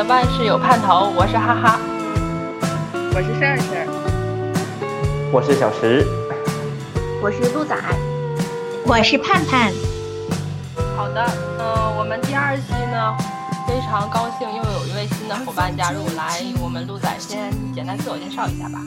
[0.00, 1.78] 万事有盼头，我是哈哈，
[3.14, 3.86] 我是事事，
[5.30, 6.04] 我是小石，
[7.22, 7.76] 我是鹿仔，
[8.86, 9.72] 我是盼盼。
[10.96, 11.24] 好的，
[11.58, 13.16] 嗯，我们第二期呢，
[13.68, 18.80] 非常高兴又有一位新的伙伴加入，来，我们鹿仔先简单自我介绍一下吧。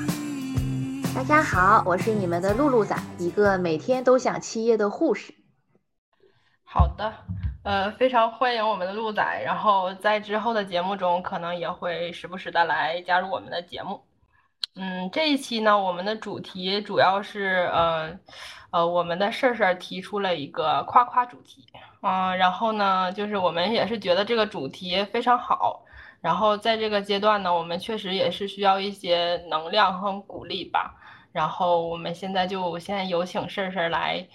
[1.13, 5.33] 大家好，我是你们的露露仔，一个每天都想七夜的护士。
[6.63, 7.13] 好的。
[7.65, 14.03] 呃，非常欢迎我们的鹿仔，然后在之后的节目中，可能也会时不时的来加入我们的节目。
[14.75, 18.19] 嗯，这一期呢，我们的主题主要是，呃，
[18.69, 21.65] 呃，我们的事儿事儿提出了一个夸夸主题，
[22.03, 25.83] 嗯，然后呢，就是我们也是觉得这个主题非常好，
[26.21, 30.93] 然后在这个阶段呢，我们确实也是需要一些能量和鼓励吧。
[31.35, 34.25] 然后我们现在就现在有请事儿事儿来，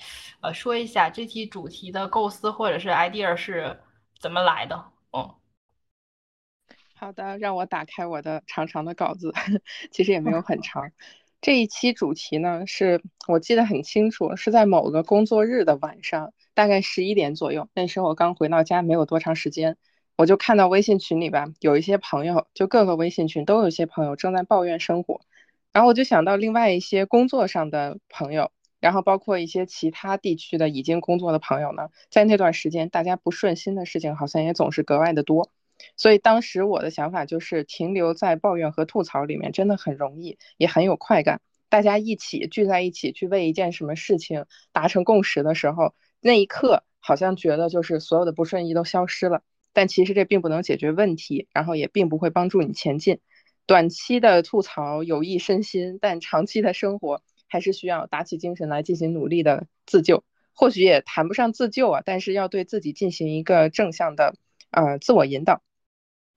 [0.43, 3.81] 呃，说一下这期主题的构思或者是 idea 是
[4.21, 4.85] 怎么来的。
[5.13, 5.35] 嗯，
[6.95, 9.33] 好的，让我打开我的长长的稿子，
[9.91, 10.91] 其实也没有很长。
[11.41, 17.71] 这一期主题呢，是我记得很清楚，是在某个工作日的晚上，大概十一点左右。
[17.73, 19.79] 那时候我刚回到家，没有多长时间，
[20.19, 25.23] 我就看到微信群里边有一些朋友，就各个微信群都有一些朋友正在抱怨生活。
[25.73, 35.51] 然后我就想到另外一些工作上的朋友，然后包括一些其他地区的已经工作的朋友呢，在那段时间，大家不顺心的事情好像也总是格外的多，
[35.97, 41.41] 所以当时我的想法就是停留在抱怨和吐槽里面真的很容易，也很有快感。
[41.69, 53.21] 大家一起聚在一起去为一件什么事情达成共识的时候，那一刻好像觉得就是所有的不顺意都消失了，但其实这并不能解决问题，然后也并不会帮助你前进。
[53.71, 60.25] 短期的吐槽有益身心，但长期的生活还是需要打起精神来进行努力的自救。
[60.53, 64.35] 或许也谈不上自救啊，但是要对自己进行一个正向的
[64.73, 65.63] 呃自我引导。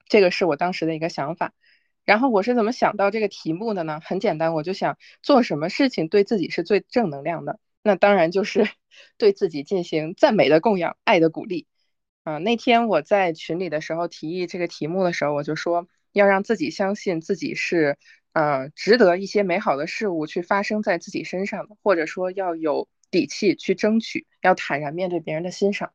[0.06, 1.52] 这个是我当时的一个想法。
[2.04, 3.98] 然后我是怎么想到这个题目的呢？
[4.00, 7.58] 很简单，我就想做什么事情对自己是最正能量的。
[7.82, 8.68] 那当然就是
[9.18, 11.66] 对自己进行赞美的供养、爱的鼓励。
[12.22, 15.88] 啊，那天我在群里的时候提议这个题目的时候，我就说。
[16.14, 17.98] 要让自己相信自己是，
[18.32, 25.92] 呃，值得一些美好的事物去发生在自己身上的，或者说要有底气去争取，要坦然面对别人的欣赏，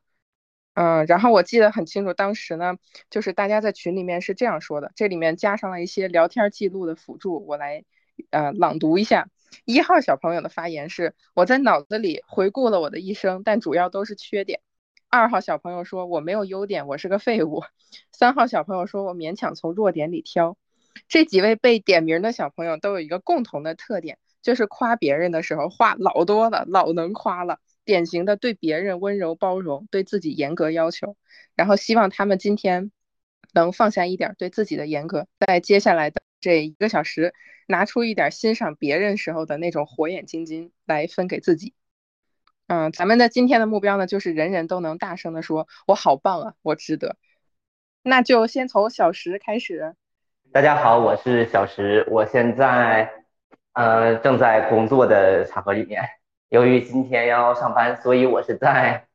[0.74, 2.76] 嗯，然后我记得很清楚，当时呢，
[3.10, 7.84] 就是大家在群里面是这样说的，这里面加上了一些聊天记录的辅助，我来，
[8.30, 9.28] 呃，朗读一下。
[9.64, 14.60] 一号小朋友的发言是：我在脑子里回顾了我的一生，但主要都是缺点。
[15.10, 17.64] 二号小朋友说：“我没有优点，我是个废物。”
[18.12, 20.56] 三号小朋友说：“我勉强从弱点里挑。”
[21.08, 27.58] 这几位被点名的小朋友都有一个共同的特点，就是夸别人的时候话老多了，老能夸了。
[27.84, 31.16] 典型的对别人温柔包容，对自己严格要求。
[31.56, 32.92] 然后希望他们今天
[33.52, 37.34] 能放下一点对自己的严格，在接下来的这一个小时，
[37.66, 41.74] 拿出一点欣赏别人时候的那种火眼金睛来分给自己。
[42.70, 47.16] 嗯，咱们的今天的目标呢，就是人人都能大声的说“我好棒啊，我值得”。
[48.04, 49.96] 那就先从小石开始。
[50.52, 53.10] 大家好，我是小石，我现在
[53.72, 56.04] 呃正在工作的场合里面。
[56.48, 59.08] 由于今天要上班，所以我是在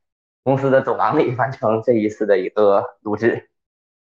[0.44, 3.50] 公司的走廊里完成这一次的一个录制。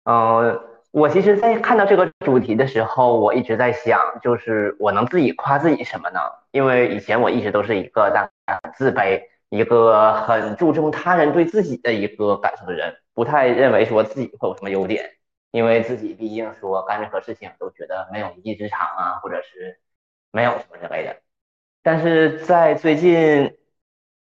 [0.05, 0.59] 嗯，
[0.97, 6.19] 我其实，在看到这个主题的时候，我一直在想，就是我能自己夸自己什么呢？
[6.53, 8.31] 因为以前我一直都是一个大。
[8.75, 9.21] 自卑，
[9.51, 15.11] 一个很注重他人对自己的一个感受的人，不太认为说自己会有什么优点，
[15.51, 19.79] 因为自己毕竟说干任何事情都觉得没有一技之长啊，或者是
[20.33, 21.15] 没有什么之类的。
[21.83, 23.55] 但是在最近，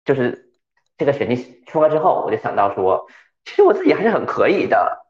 [0.04, 0.50] 就是
[0.98, 3.06] 这个选题出来之后，我就想到说，
[3.46, 5.05] 其实我自己还是很可以的。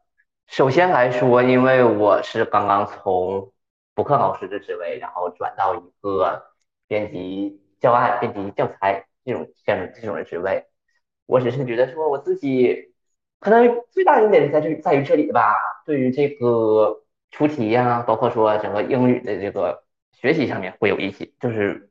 [0.46, 3.52] 首先来说，因为我是刚刚从
[3.94, 6.50] 补课老师的职位，然后转到一个
[6.88, 7.62] 编辑。
[7.78, 10.64] 教案、编辑教材这种这种这种的职位，
[11.26, 12.94] 我只是觉得说我自己
[13.38, 15.54] 可能最大的优点在这在于这里吧。
[15.84, 21.90] 对于这个出题呀，包括说整个英语的这个学习上面会有一些，就是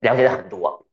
[0.00, 0.86] 了解的很多。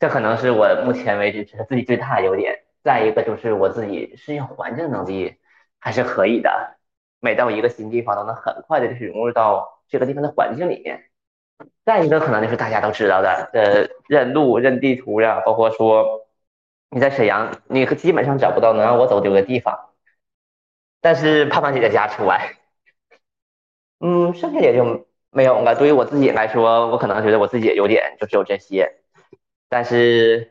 [0.00, 2.64] 这可能是我目前为止是自己最大的优点。
[2.82, 5.36] 再一个就是我自己适应环境能力
[5.80, 6.76] 还是可以的，
[7.18, 11.06] 每到一个新地方都能很快的就是融入到这个地方的环境里面。
[11.84, 16.26] 再一个可能就是大家都知道的，呃，认路、认地图呀，包括说
[16.90, 19.90] 你在沈阳，你基本上找不到能让我走丢的地方。
[21.00, 22.56] 但是胖胖姐姐家除外，
[24.00, 25.74] 嗯，剩下也就没有了。
[25.74, 29.00] 对于我自己来说，我可能觉得我自己有点就只有这些。
[29.68, 30.50] 但是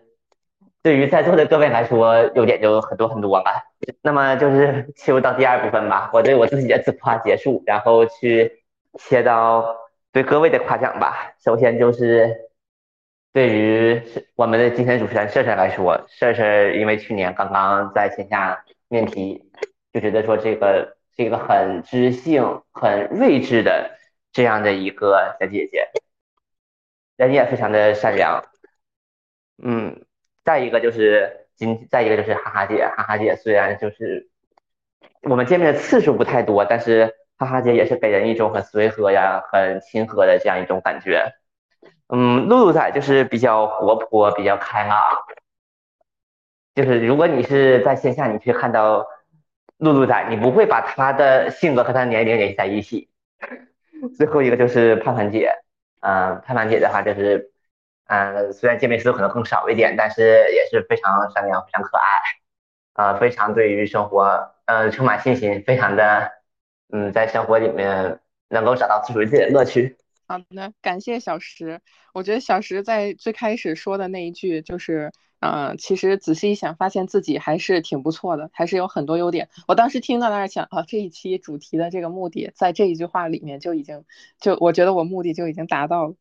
[0.82, 3.64] 对于在座的各位来说，优点就很多很多吧。
[4.02, 8.64] 那么就是切入到第二部分吧，我对我自己的自夸结束，然后去
[8.98, 9.76] 切到
[10.14, 11.34] 对各位的夸奖吧。
[11.44, 12.50] 首先就是
[13.34, 14.02] 对于
[14.36, 19.52] 我们的今天主持人设设来说，设设因为去年刚刚在线下面题，
[19.92, 23.98] 就觉得说这个是一个很知性、很睿智的
[24.32, 25.90] 这样的一个小姐姐，
[27.18, 28.46] 人也非常的善良，
[29.62, 30.06] 嗯。
[30.50, 34.30] 再一个就是今，再一个就是哈哈姐，哈哈姐虽然就是
[35.22, 41.34] 我们见面的次数不太多，但是哈哈姐也是给人一种很随和呀、很亲和的这样一种感觉。
[42.08, 45.00] 嗯，露露仔就是比较活泼、比较开朗，
[46.74, 49.06] 就是如果你是在线下，你去看到
[49.78, 53.08] 露露仔，你不会把她的性格和她年龄联系在一起。
[54.18, 55.52] 最后一个就是盼盼姐，
[56.00, 57.52] 嗯，盼盼姐的话就是。
[58.10, 60.22] 嗯，虽然见面次数可能更少一点，但是
[60.52, 62.20] 也是非常善良、非常可爱，
[62.96, 66.32] 呃，非常对于生活，呃，充满信心，非常的，
[66.92, 68.20] 嗯，在生活里面
[68.50, 69.96] 能够找到属于自己的乐趣。
[70.28, 71.82] 好的，感谢小石。
[72.12, 79.50] 我觉得小石在最开始说的那一句，就是，嗯，其实仔细一想，发现自己还是挺不错的，还是有很多优点。
[79.68, 84.04] 我当时听到那儿想，啊，这一期主题的这个目的，在这一句话里面就已经，
[84.40, 86.16] 就我觉得我目的就已经达到了。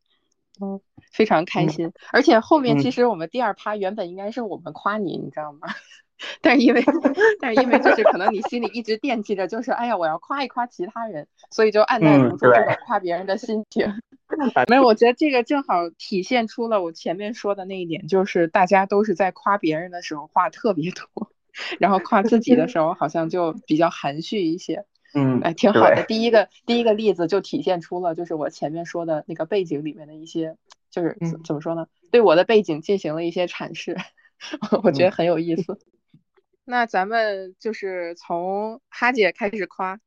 [0.61, 0.79] 嗯，
[1.11, 5.67] 非常开心，而且后面其实我们第二趴原本应该是我们夸你，你知道吗？
[6.41, 6.83] 但是因为，
[7.39, 14.01] 但是因为就是可能你心里一直惦记着，就是哎呀，我要夸一夸其他人，所以就按耐不住这种夸别人的心情。
[14.67, 21.31] 没有，我觉得这个正好体现出了我前面说的那一点，就是大家都是在夸别人的时候话特别多，
[21.79, 24.85] 然后夸自己的时候好像就比较含蓄一些。
[25.13, 26.03] 嗯，哎，挺好的。
[26.03, 30.55] 第一个第一个例子就体现出了，就是我前面说的那个背景里面的一些，
[30.91, 31.87] 就是怎怎么说呢？
[32.11, 33.97] 对我的背景进行了一些阐释，
[34.83, 35.79] 我觉得很有意思。
[36.63, 39.99] 那咱们就是从哈姐开始夸，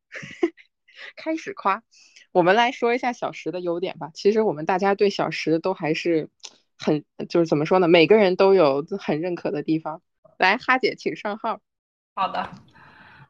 [1.17, 1.83] 开始夸，
[2.31, 4.11] 我们来说一下小石的优点吧。
[4.15, 6.31] 其实我们大家对小石都还是
[6.79, 7.89] 很，就是怎么说呢？
[7.89, 10.01] 每个人都有很认可的地方。
[10.39, 11.59] 来，哈姐，请上号。
[12.15, 12.49] 好的，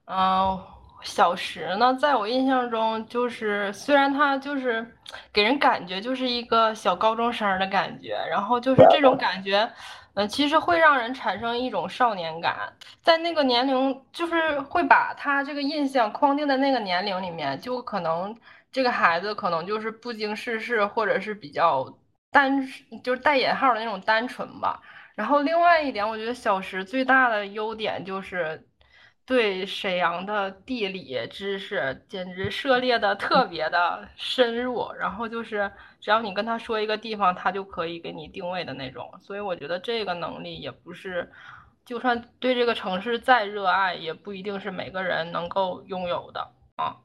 [0.04, 0.81] 嗯。
[1.02, 4.86] 小时呢，在我印象中，就是虽然他就是
[5.32, 9.68] 给人感觉就是一个小高中生的感觉，然后就是这种感觉，
[10.14, 12.72] 嗯，其实会让人产生一种少年感，
[13.02, 18.34] 在那个年龄，就是会把他这个印象框定在那个年龄里面，就可能
[18.70, 21.84] 这个孩子可能就是不经世事，或者是比较
[22.30, 22.64] 单，
[23.02, 24.80] 就是带引号的那种单纯吧。
[25.14, 28.66] 然后另外一点，我觉得小时最大的优点就是。
[29.24, 35.70] 对沈阳的地理知识简直涉猎的特别的深入，然后就是
[36.00, 39.12] 只要你跟他说一个地方，他就可以给你定位的那种。
[39.20, 41.30] 所以我觉得这个能力也不是，
[41.84, 46.96] 就算对这个城市再热爱，也不一定是每个人能够拥有的啊。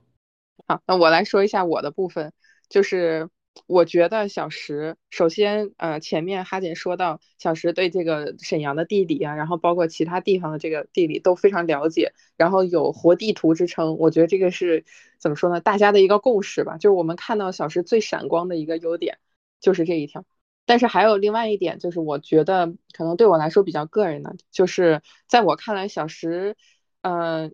[0.68, 2.34] 好，那我来说一下我的部分，
[2.70, 3.30] 就是。
[3.66, 13.98] 我觉得小石，首先，呃，前面哈姐说到小石对这个沈阳的地理啊，然后包括其他地方的这个地理都非常了解，然后有活地图之称。
[13.98, 14.86] 我觉得这个是
[15.18, 15.60] 怎么说呢？
[15.62, 19.18] 大家的一个共识吧，就是我们看到小石最闪光的一个优点
[19.60, 20.26] 就是这一条。
[20.66, 26.56] 但是还有另外一点，就是我觉得可能对我来说比较个人的，就是在我看来，小石，
[27.02, 27.54] 嗯，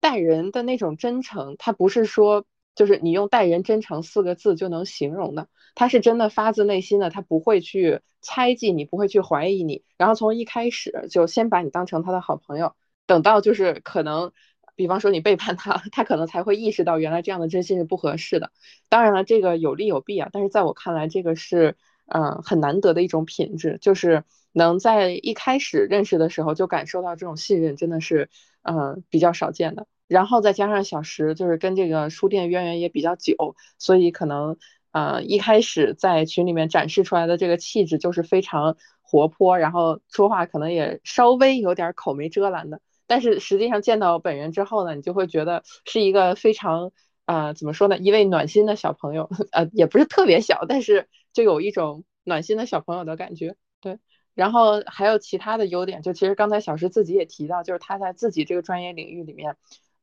[0.00, 2.46] 待人的那种真诚，他不是说。
[2.76, 14.32] 就是你用“待人真诚”四个字就能形容的，他是真的发自内心的，他不会去猜忌你，不会去怀疑你，然后从一开始就先把你当成他的好朋友，等到就是可能，
[14.74, 18.52] 比方说你背叛他，他可能才会意识到原来这样的真心是不合适的。
[18.90, 28.28] 当然了，这个有利有弊啊，但是在我看来，这个是嗯很难得的一种品质，就是能在一开始认识的时候就感受到这种信任，真的是
[28.62, 29.86] 嗯比较少见的。
[30.08, 34.56] 然后再加上小石，就是跟这个书店渊源也比较久，所以可能，
[34.92, 42.80] 呃，一开始在群里面展示出来的这个气质就是非常活泼，然后说话可能也稍微有点口没遮拦的。
[43.08, 46.92] 但是实际上见到本人之后呢，你就会觉得是一个非常，
[47.24, 53.56] 啊，怎么说呢，一位暖心的小朋友，呃，也不是特别小，但是就有一种暖心的小朋友的感觉。
[53.80, 53.98] 对，
[54.34, 59.56] 然后还有其他的优点，就其实刚才小石自己也提到，就是他在自己这个专业领域里面。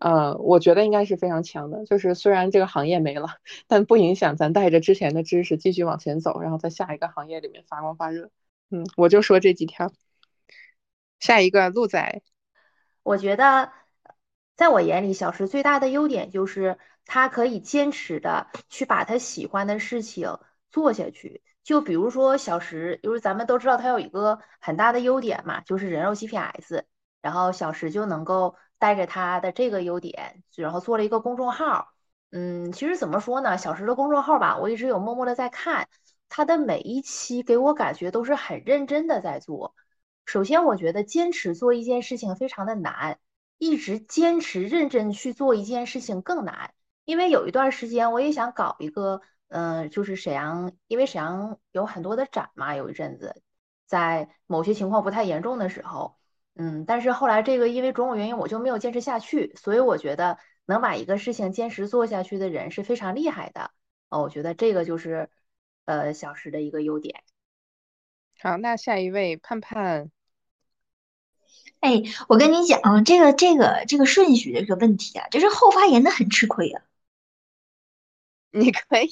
[0.03, 1.85] 呃，我觉得应该是非常强的。
[1.85, 3.29] 就是虽然这个行业没了，
[3.67, 8.29] 但不影响咱带着之前的知识继续往前走，然后在下一个行业里面发光发热。
[8.69, 9.93] 嗯，我就说这几条。
[11.21, 12.21] 下一个鹿仔，
[13.01, 13.71] 我觉得
[14.57, 20.37] 在我眼里，小石最大的优点就是他可以坚持的去把他喜欢的事情
[20.69, 26.83] 做下去，就比如说小石，就是咱们都知道他有一个很大的优点嘛，就是人肉 GPS，
[27.21, 31.93] 然后小石就能够带着他的这个优点，然后做了一个公众号。
[32.31, 35.87] 嗯，其实怎么说呢，小石的公众号吧，我一直有默默的在看，
[36.27, 39.73] 他的每一期给我感觉都是很认真的在做。
[40.25, 43.19] 首先，我觉得坚持做一件事情非常的难，
[43.57, 46.73] 一直坚持认真去做一件事情更难。
[47.05, 53.41] 因为有一段时间我也想搞一个，嗯，就是沈阳，因为沈阳有很多的展嘛，有一阵子
[53.85, 56.17] 在某些情况不太严重的时候，
[56.55, 59.53] 嗯，但是后来这个因为种种原因我就没有坚持下去。
[59.55, 63.71] 所以我觉得能把一个事情坚持做下去的人是非常厉害的。
[64.09, 65.29] 哦，我觉得这个就是
[65.85, 67.23] 呃小石的一个优点。
[68.39, 70.11] 好，那下一位盼盼。
[71.79, 76.83] 哎，我跟你讲，这个这个这个顺序这个问题啊，就是后发言的很吃亏啊。
[78.51, 79.09] 你可以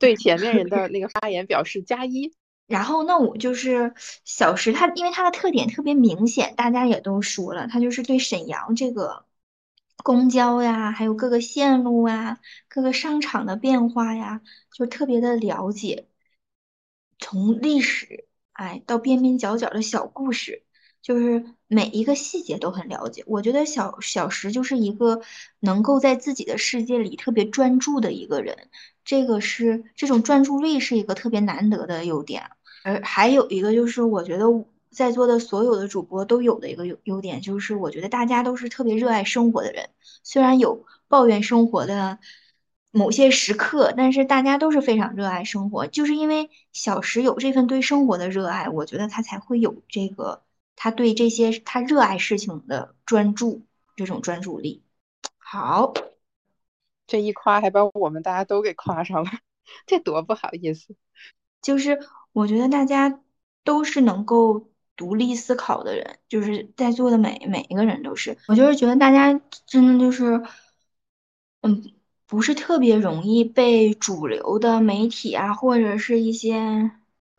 [0.00, 2.34] 对前面人的 那个发言表示加一。
[2.66, 3.94] 然后，那我就是
[4.24, 9.26] 小石，他因为他的特点特别明显，大家也都说了，他就是对沈阳这个
[10.02, 14.40] 公交呀，还有各个线路啊，各个商场的变化呀，
[14.72, 16.08] 就特别的了解。
[17.18, 20.64] 从历史哎到边边角角的小故事。
[21.04, 25.20] 就是每一个细节都很了解，我觉得小小石就是一个
[25.60, 28.70] 能够在自己的世界里特别专注的一个人，
[29.04, 32.50] 这个是这种专注力是一个特别难得的优点。
[32.84, 34.46] 而还有一个就是，我觉得
[34.90, 39.90] 在座的所有的主播都有的一个优优点，就是我觉得大家都是特别热爱生活的人，
[40.22, 42.18] 虽然有抱怨生活的
[42.90, 45.86] 某些时刻，但是大家都是非常热爱生活。
[45.86, 50.42] 就是因为小石有这份对生活的热爱，我觉得他才会有这个。
[50.76, 53.62] 他对这些他热爱事情的专注，
[53.94, 54.82] 这种专注力，
[55.38, 55.94] 好，
[57.06, 59.30] 这一夸还把我们大家都给夸上了，
[59.86, 60.94] 这多不好意思。
[61.62, 61.98] 就是
[62.32, 63.20] 我觉得大家
[63.64, 68.36] 都是能够独立思考的人，就是在座的每每一个人都是。
[68.48, 70.42] 我就是觉得大家真的就是，
[71.62, 71.92] 嗯，
[72.26, 76.90] 不是特别容易被主流的媒体啊，或者是一些。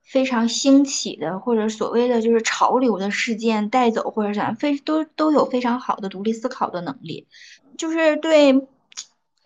[0.07, 7.27] 非常兴起的，或者所谓的就是潮流的事件带走，或者啥，非都都有非常好的独立思考的能力，
[7.75, 8.67] 就是对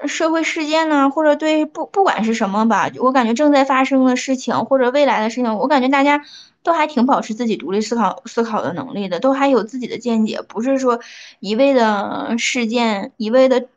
[0.08, 6.24] 社会事件呢，或者对不不管是什么吧，我感觉正在发生的事情或者未来的事情，我感觉大家
[6.64, 11.02] 都还挺保持自己独立思考思考的能力的，都还有自己的见解，不是说
[11.40, 13.68] 一味的事件，一味的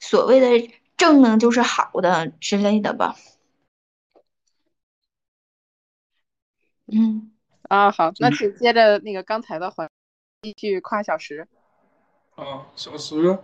[0.00, 3.14] 所谓的正呢就是好的之类的吧。
[6.92, 7.30] 嗯
[7.68, 9.88] 啊，好，那请接着那个刚才的环
[10.42, 11.48] 继续夸小石。
[12.34, 13.38] 啊，小石，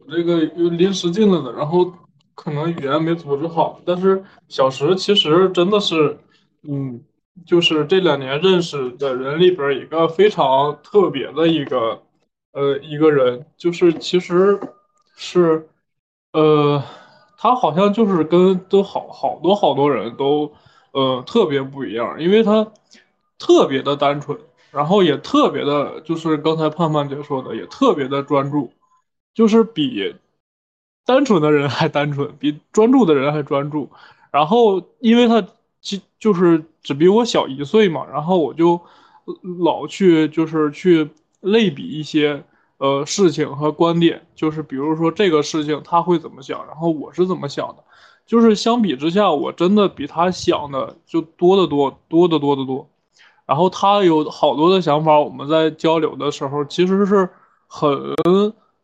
[0.00, 1.92] 我这个又临时进来的，然后
[2.34, 6.18] 可能语言没组织好，但是小石其实真的是，
[6.62, 7.00] 嗯，
[7.46, 12.02] 就是这两年认识的人里边一个非常特别的一个，
[12.52, 14.60] 呃，一个人，就是其实
[15.16, 15.68] 是，
[16.32, 16.82] 呃，
[17.36, 20.52] 他好像就是跟都好好多好多人都。
[20.90, 22.66] 呃，特别不一样，因为他
[23.38, 24.36] 特别的单纯，
[24.72, 28.72] 然后也特别的，就是刚才盼盼姐说的，也特别的专注，
[29.34, 30.14] 就是比
[31.04, 33.88] 单纯的人还单纯，比专注的人还专注。
[34.30, 35.40] 然后，因为他
[35.80, 38.80] 就就是只比我小一岁嘛，然后我就
[39.60, 41.08] 老去就是去
[41.40, 42.44] 类比一些
[42.76, 47.84] 呃事情和观点，就是比如说这个事情他会怎么想，然后我是怎么想的。
[48.26, 52.86] 就是相比之下，我真的比他想的就多得多，多得多得多。
[53.46, 57.26] 然后他有好多的想法，我们在交流的时候，其实是
[57.66, 58.14] 很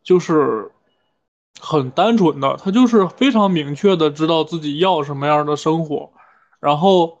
[0.05, 0.71] 就是
[1.59, 6.13] 很单纯的，他就是非常明确的知道自己要什么样的生活，
[6.61, 7.19] 然后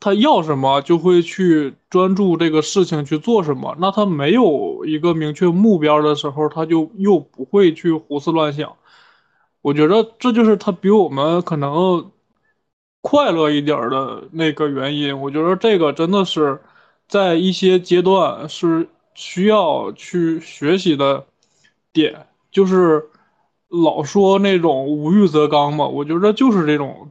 [0.00, 3.76] 他要什么就会去专注这个事情去做什么。
[3.78, 8.76] 那他没有一个明确目标的时候，他就又不会去胡思乱想。
[9.60, 12.10] 我觉得这就是他比我们可能
[13.00, 15.20] 快乐一点的那个原因。
[15.20, 16.60] 我觉得这个真的是
[17.08, 21.26] 在一些阶段是需要去学习的
[21.92, 23.04] 点，就是
[23.68, 25.86] 老说那种无欲则刚嘛。
[25.86, 27.10] 我觉得就是这种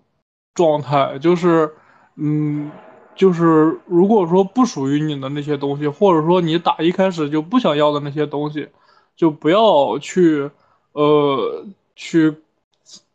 [0.53, 1.73] 状态，就是
[2.15, 2.71] 嗯，
[3.15, 8.69] 就是如果说不属于你的那些东西，或者说你打一开始就不想要的那些东西，
[9.15, 10.49] 就不要去
[10.93, 11.65] 呃。
[11.93, 12.33] 去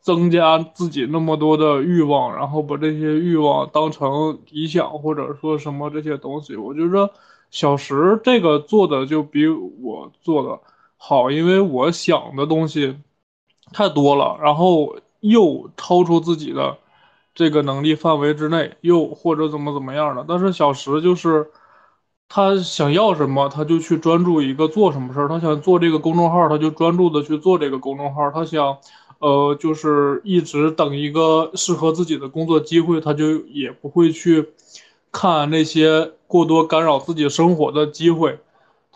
[0.01, 7.11] 增加自己那么多的欲望，然后把这些欲望当成理想或者说什么这些东西，我觉得
[7.51, 10.61] 小石这个做的就比我做的
[11.09, 12.97] 好，因为我想的东西
[13.73, 16.79] 太多了，然后又超出自己的
[17.33, 20.25] 这个能力范围之内，又或者怎么怎么样的。
[20.27, 21.47] 但是小石就是
[22.29, 25.29] 他想要什么，他就去专注一个做什么事儿。
[25.29, 28.29] 他想做这个公众号，他就专注的去做这个公众号。
[28.33, 28.77] 他想，
[29.21, 34.49] 呃，就是一直等一个适合自己的工作机会，他就也不会去
[35.13, 38.41] 看那些过多干扰自己生活的机会。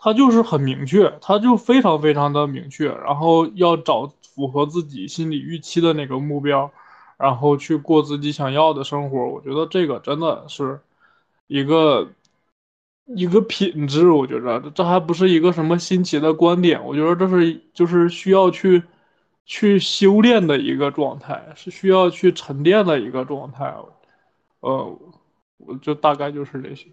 [0.03, 6.71] 他就是很明确，他就非常非常的明确，然后要找符合自己心理预期的那个目标，
[7.17, 9.27] 然后去过自己想要的生活。
[9.27, 10.79] 我觉得这个真的是
[11.45, 12.09] 一个
[13.15, 18.81] 一个品质，我觉得这还不是一个什么新奇的观点，我觉得这是就是需要去
[19.45, 23.71] 去修炼的一个状态，是需要去沉淀的一个状态。
[24.61, 24.99] 呃，
[25.57, 26.87] 我就大概就是这些。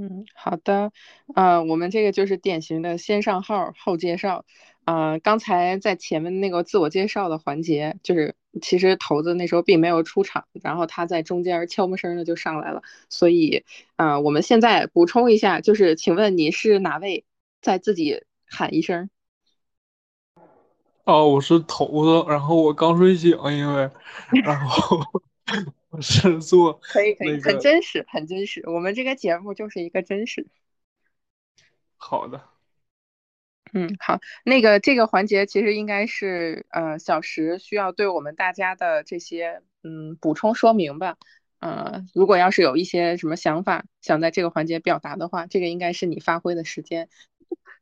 [0.00, 0.92] 嗯，好的，
[1.34, 4.44] 呃，我们这个就是典型的先上号后介绍，
[4.84, 13.64] 啊，刚才在前面那个自我介绍的环节，就是其实头子那时候并没有出场，然后他在中间悄没声的就上来了，所以，
[13.96, 17.24] 啊，我们现在补充一下，就是请问你是哪位？
[17.60, 19.10] 再自己喊一声。
[21.02, 23.90] 哦，我是头子，然后我刚睡醒，因为，
[24.44, 25.00] 然后。
[25.90, 30.46] 我 是做可以可以很真实很真实，我们这个节目就是一个真实。
[31.96, 32.42] 好的，
[33.72, 41.16] 嗯好，那个这个环节其实应该是呃小石需要对我们大家的这些嗯补充说明吧，
[41.60, 47.08] 呃如果要是有一些什么想法想在这个环节表达的话，这个应该是你发挥的时间。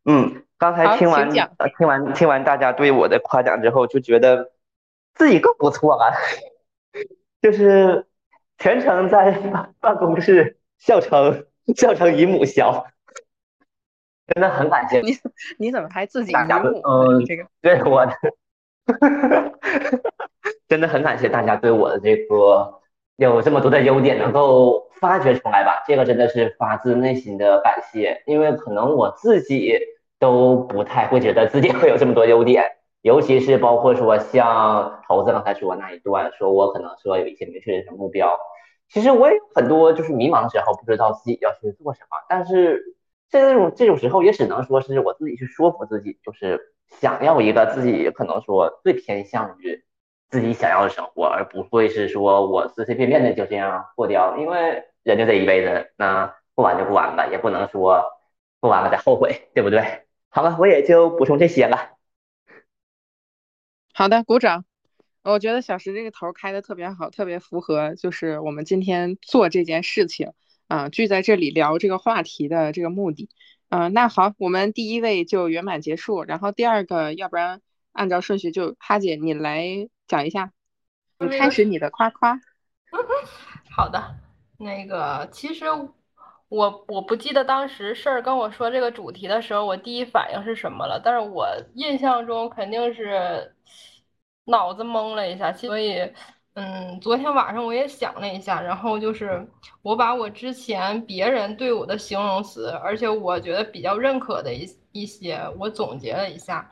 [0.05, 4.53] 嗯，刚才听完听完听完大家对我的夸奖之后，就觉得
[5.15, 6.15] 自己更不错了。
[7.43, 8.07] 就是
[8.59, 9.33] 全程在
[9.81, 12.87] 办公室笑成笑成姨母笑，
[14.29, 15.17] 真的很感谢你。
[15.59, 16.81] 你怎么还自己姨母？
[16.85, 18.13] 嗯，这个对我的，
[20.69, 22.81] 真的很感谢大家对我的这个
[23.17, 25.83] 有这么多的优点能够发掘出来吧。
[25.87, 29.79] 这个真的是发自内心的感谢，因为可能我自己
[30.19, 32.76] 都不太会觉得自己会有这么多优点。
[33.07, 38.37] 尤其是包括说像头子刚才说那一段，说我可能说有一些明确的目标，
[38.89, 42.17] 其实我也有很多就是迷茫的时候，不知道自己要去做什么。
[42.29, 42.83] 但是
[43.31, 49.85] 在这种这种时候，也只能说是我自己去说服自己，就是想要一个自己可能说最偏向于
[50.29, 54.37] 自己想要的生活，而不会是说我随随便便的就这样过掉。
[54.37, 58.03] 因为人就这一辈子，那过完就不完吧，也不能说
[58.59, 60.03] 过完了再后悔，对不对？
[60.29, 61.96] 好了，我也就补充这些了。
[63.99, 64.67] 好的，鼓掌。
[65.23, 70.35] 我觉得小石这个头开的特别好，特别符合就是我们今天做这件事情
[70.69, 73.31] 啊，聚在这里聊这个话题的这个目的。
[73.71, 80.53] 嗯，那好，我们第一位就圆满结束，然后第二个，要不然按照顺序就哈姐你来讲一下，
[81.19, 82.39] 你开始你的夸夸。
[83.75, 84.17] 好的，
[84.59, 85.65] 那个其实
[86.51, 93.55] 我我不记得当时事儿跟我说这个主题的时候，我第一反应是什么了，但是我印象中肯定是。
[94.47, 96.01] 脑子懵了一下，所以，
[96.55, 99.45] 嗯，昨天晚上我也想了一下，然后就是
[99.83, 106.71] 我把我之前别人对我的形容词，而且我觉得比较认可的一一些，我总结了一下，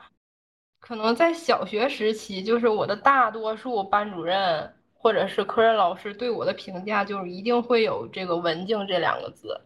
[0.79, 9.59] 可能在小学时期，就是我的大多数班主任或者是科任老师对我的评价，就是一定会有这个文静这两个字，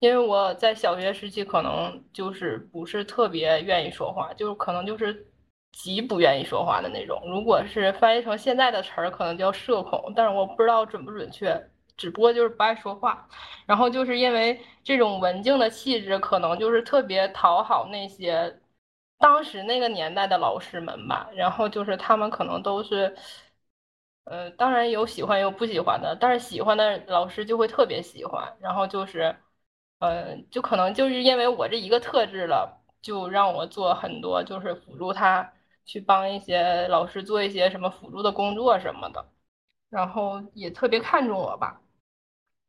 [0.00, 5.24] 因为我在小学时期可能就是不是特别愿意说话，就是可能就是。
[5.72, 13.28] 极不愿意说话的那种，如果是翻译成现在的词儿，可能叫社恐，但是我不知道准不准确，只不过就是不爱说话。
[13.66, 18.60] 然后就是因为这种文静的气质，可能就是特别讨好那些
[19.18, 21.28] 当时那个年代的老师们吧。
[21.34, 23.14] 然后就是他们可能都是，
[24.24, 28.56] 呃，当然有喜欢有不喜欢的，但是喜欢的老师就会特别喜欢。
[28.60, 29.34] 然后就是，
[30.00, 35.52] 嗯，就可能就是因为我这一个特质了，就让我做很多就是辅助他。
[35.88, 39.26] 去帮一些老师做一些什么辅助的工作什么的，
[39.88, 41.80] 然后也特别看重我吧。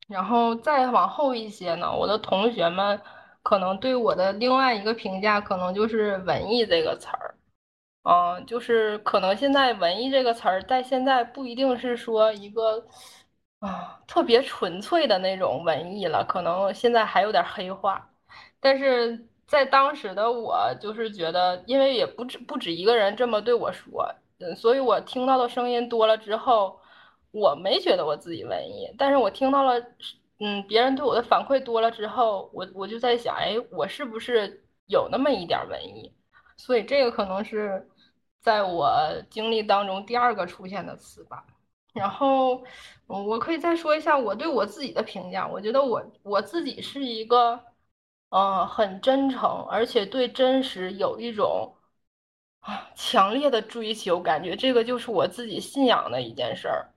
[0.08, 3.02] 然后再往后一些呢，我的同学们
[3.44, 7.36] 可能对我的另外一个评价，可能就是“文艺”这个词儿。
[8.04, 12.88] 嗯，就是可能现在“文艺”这个词儿在现在不一定是说一个
[13.60, 18.10] 啊特别纯粹的那种文艺了，可能现在还有点黑化，
[18.60, 19.29] 但是。
[19.50, 24.08] 在当时的我，就是觉得，因为也不止不止一个人这么对我说，
[24.40, 26.80] 嗯，所以我听到的声音多了之后，
[27.32, 29.80] 我没觉得我自己文艺，但是我听到了，
[30.40, 36.14] 嗯，别人对我的反馈多了之后，我我就在想，哎，我是不是有那么一点文艺？
[36.56, 37.90] 所以这个可能是
[38.42, 38.92] 在我
[39.32, 41.44] 经历当中第二个出现的词吧。
[41.94, 42.64] 然后，
[43.08, 45.48] 我可以再说一下我对我自己的评价。
[45.48, 47.60] 我觉得我我自己是一个，
[48.30, 51.76] 呃，很真诚，而且对真实有一种
[52.62, 56.90] 啊强烈的追求，感觉这个就是我自己信仰的一件事儿。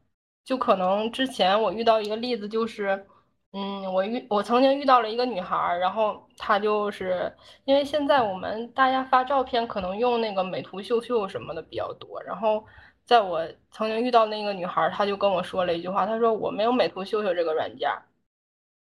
[0.44, 3.06] 就可能之前我遇到一个例子，就是，
[3.52, 7.32] 嗯，我遇我曾经遇到了一个女孩，然后她就是
[7.64, 12.64] 因为现在我们大家发照片可能用那个美图秀秀什么的比较多，然后。
[13.04, 17.90] 在我曾经遇到那个女孩，她就跟我说了一句话，她说我没有美图秀秀这个软件，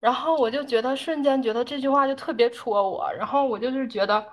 [0.01, 4.27] 然后我就觉得瞬间觉得这句话就特别戳我，然后我就是觉得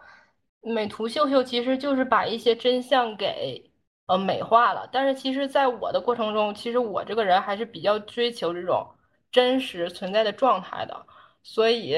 [0.62, 3.71] 美图秀秀其实就是把一些真相给
[4.08, 8.88] 呃美化了，但是其实在我的过程中，其实我这个人还是比较追求这种
[9.32, 11.06] 真实存在的状态的，
[11.43, 11.95] 所以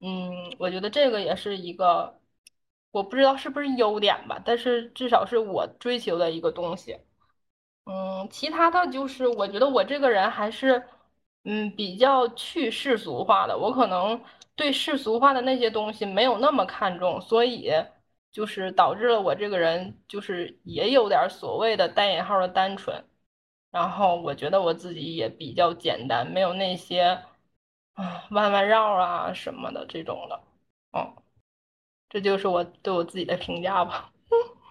[0.00, 2.20] 嗯，我觉得这个也是一个
[2.90, 6.98] 我不知道是不是优点吧，但是至少是我追求的一个东西。
[7.86, 10.82] 嗯，其他的就是，我觉得我这个人还是，
[11.46, 13.56] 嗯，比较去世俗化的。
[13.56, 14.20] 我可能
[14.56, 17.70] 对世俗化的那些东西没有那么看重，所以
[18.32, 23.04] 就是导致了我这个人就是也有点所谓的带引号的单纯。
[23.70, 27.22] 然后我觉得我自己也比较简单，没有那些
[27.94, 30.40] 啊弯弯绕啊什么的这种的。
[30.92, 31.22] 哦，
[32.10, 34.12] 这就是我对我自己的评价吧。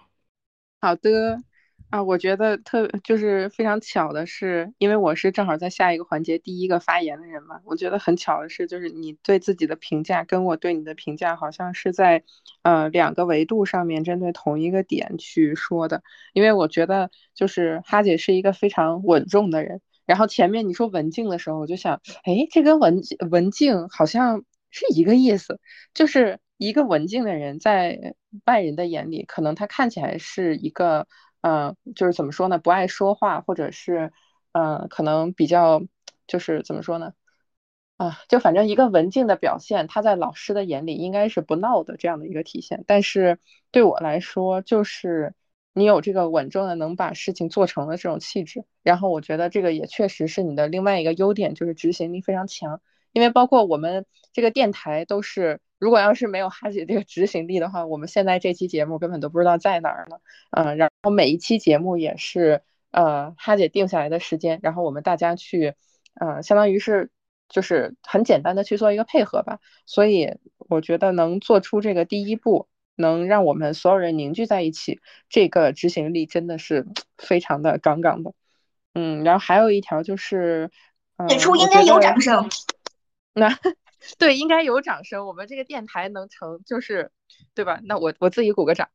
[0.80, 1.42] 好的。
[1.88, 7.60] 啊，我觉得特就是非常巧的是，因为我是正好在下一个环节第一个发言的人嘛。
[7.64, 12.24] 我觉得很巧的是，就是你对自己的评价跟我对你的评价好像是在
[12.62, 16.02] 呃两个维度上面针对同一个点去说的。
[16.32, 25.60] 因为我觉得就是哈姐是一个非常稳重的人，然后前面你说文静的时候，我就想，哎，这跟文文静好像是一个意思，
[25.94, 31.06] 就是一个文静的人在外人的眼里，可能他看起来是一个。
[31.40, 32.58] 嗯，就是怎么说呢？
[32.58, 34.12] 不爱说话，或者是，
[34.52, 35.82] 嗯，可能比较，
[36.26, 37.12] 就是怎么说呢？
[37.96, 42.84] 啊，就反正一个文静的表现，他在老师的眼里应该是不闹的这样的一个体现。
[42.86, 43.38] 但是
[43.70, 45.34] 对我来说，就是
[45.72, 48.64] 你有这个稳重的能把事情做成的这种气质。
[48.82, 52.80] 然后我觉得这个也确实是你的另外一个优点，就是执行力非常强。
[53.12, 55.60] 因为包括我们这个电台都是。
[55.78, 60.16] 如果要是没有哈姐这个执行力的话，我们现在这期节目根本都不知道在哪儿呢。
[60.50, 62.62] 嗯，然后每一期节目也是
[62.92, 65.74] 呃哈姐定下来的时间，然后我们大家去，
[66.14, 67.10] 呃，相当于是
[67.48, 69.58] 就是很简单的去做一个配合吧。
[69.84, 76.86] 所以我觉得能做出这个第一步，能让我们所有人凝聚在一起，这个执行力真的是
[77.18, 78.32] 非常的杠杠的。
[78.94, 80.70] 嗯，然后还有一条就是，
[81.28, 82.48] 演出应该有掌声。
[83.34, 83.50] 那。
[84.18, 85.26] 对，应该有掌声。
[85.26, 87.10] 我们这个电台能成，就是
[87.54, 87.80] 对吧？
[87.84, 88.88] 那我我自己鼓个掌。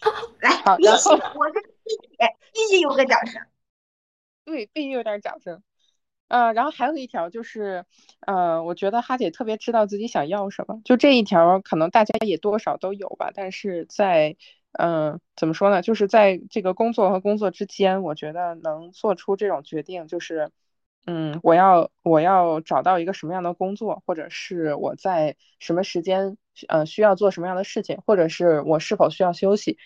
[0.40, 2.08] 来，好，然后我这必须
[2.52, 3.42] 必须有个掌声。
[4.44, 5.62] 对，必须有点掌声。
[6.28, 7.84] 呃，然后还有一条就是，
[8.20, 10.80] 呃，我觉得哈姐特别知道自己想要什么。
[10.84, 13.30] 就这一条，可能大家也多少都有吧。
[13.34, 14.36] 但是在，
[14.72, 15.82] 嗯，怎么说呢？
[15.82, 20.50] 就是在这个工作和工作之间，我觉得能做出这种决定，就是。
[21.10, 26.36] 嗯，我要我要找到一个什么样的工作，或者是我在什么时间，
[26.68, 29.78] 呃，需要做什么样的事情，或者是我是否需要休息，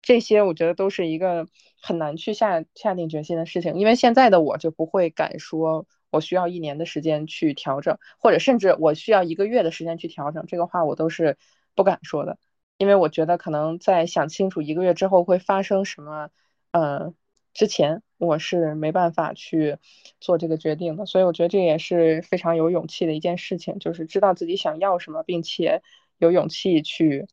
[0.00, 1.46] 这些我觉得都是一个
[1.82, 3.74] 很难去下下定决心的事情。
[3.74, 11.36] 因为现在的我就不会敢说我需要一年的时间去调整，或者甚至我需要一个月的时间去调整，这个话我都是
[11.74, 12.38] 不敢说的，
[12.78, 16.30] 因为我觉得可能在想清楚一个月之后会发生什么，
[16.72, 17.12] 呃，
[17.52, 18.02] 之前。
[18.20, 19.78] 我是没办法去
[20.20, 25.82] 做这个决定的，所以我觉得这也是非常有勇气的一件事情，就是知道自己想要什么，并且
[26.18, 27.26] 有勇气去，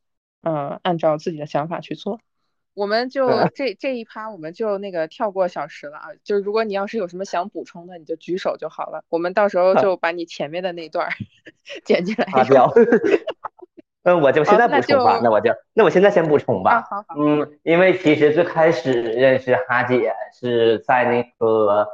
[0.44, 2.22] 嗯，按照自己的想法去做。
[2.74, 6.08] 我们就这这一趴，我们就那个跳过小时了啊。
[6.24, 9.04] 就是如果你要是有什么想补充的，你就举手就好了。
[9.10, 11.10] 我们到时候就把你前面的那段
[11.84, 12.26] 剪进来。
[14.08, 15.20] 嗯，我就现在补充吧。
[15.22, 16.88] 那我就，那我现在先补充吧。
[16.90, 17.06] 好好。
[17.20, 21.86] 嗯，因为其实最开始认识哈姐是在那个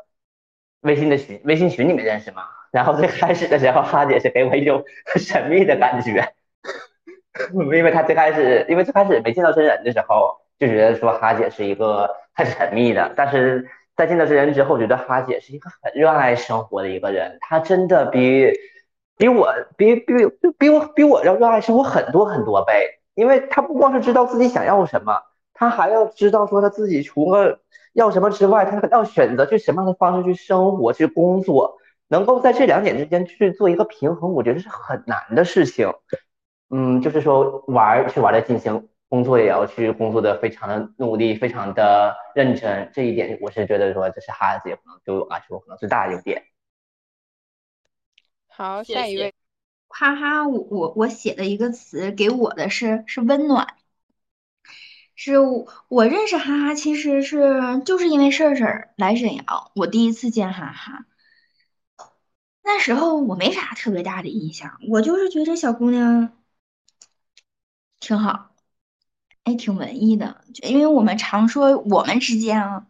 [0.82, 2.44] 微信的群、微信群里面认识嘛。
[2.72, 4.84] 然后最开始的时候，哈姐是给我一种
[5.16, 6.34] 神秘的感觉，
[7.52, 13.12] 因为她最开始，因为最开始没见到真人的时候，就觉得说哈姐是一个很神秘的。
[13.16, 17.40] 但是在见到真人之后，觉得哈姐是一个很热爱生活的一个人。
[17.42, 18.54] 她真的比。
[19.18, 20.14] 比我比比
[20.58, 25.22] 比我比我要热爱生活很多很多倍，因为他不光是知道自己想要什么，
[25.54, 27.60] 他还要知道说他自己除了
[27.94, 35.92] 要什么之外，他还要选择去什么样的方式去生活去工作，能够在这两点之间去做一个平衡，我觉得是很难的事情。
[36.70, 42.90] 嗯，就是说玩去玩的尽兴，工作也要去工作的非常的努力，非常的认真。
[42.92, 46.42] 这一点我是觉得说，这是哈哈姐可能对我来说可能最大的优点。
[48.56, 49.34] 好，下一位，
[49.88, 53.76] 哈哈，我我我写的一个词给我的是是温暖，
[55.16, 61.06] 是我我认识哈哈其实是就是因为事儿事儿来沈阳，我第一次见哈哈，
[62.62, 66.38] 那时候我没啥特别大的印象，我就是觉得小姑娘
[68.00, 68.52] 挺好，
[69.46, 72.86] 哎，挺文艺的，因为我们常说我们之间啊。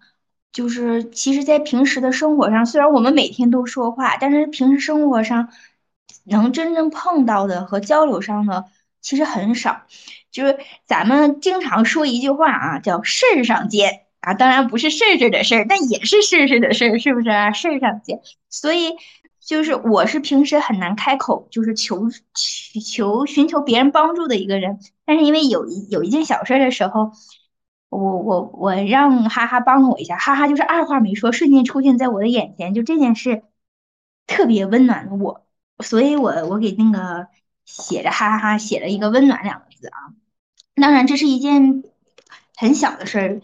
[0.54, 5.50] 就是其实，在平时的生活上，虽然我们每天都说话，但是平时生活上
[6.26, 8.66] 能真正碰到的和交流上的
[9.02, 9.82] 其实很少。
[10.32, 17.52] 就是咱们经常说一句话啊，叫“事儿上见”啊，当然不是事儿事儿的事儿，但也是事儿事儿的事儿，是不是啊？
[17.52, 18.20] 事儿上见。
[18.50, 18.94] 所以
[19.44, 22.10] 就是我是平时很难开口，就是求
[22.86, 24.78] 求寻求别人帮助的一个人。
[25.04, 27.12] 但是因为有一有一件小事儿的时候。
[27.96, 33.44] 我我我让哈哈帮了我一下，哈哈就是二话没说，瞬间出现在我的眼前，就这件事
[34.28, 35.46] 特别温暖了我，
[35.80, 37.28] 所以我我给那个
[37.66, 40.14] 写着哈哈哈写了一个温暖两个字啊。
[40.76, 41.84] 当然这是一件
[42.56, 43.42] 很小的事儿，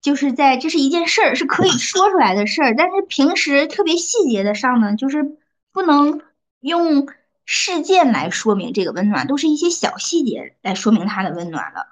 [0.00, 5.36] 就是在这是一件事儿是可以说出来的事儿，但是平时特别细节的上呢，就是
[5.72, 6.20] 不能
[6.60, 7.08] 用
[7.44, 11.86] 事件来说明这个温暖，都是一些小细节来说明它的温暖了。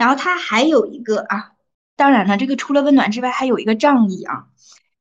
[0.00, 1.52] 然后他还有一个啊，
[1.94, 4.46] 当然了，这个除了温暖之外，还有一个仗义啊。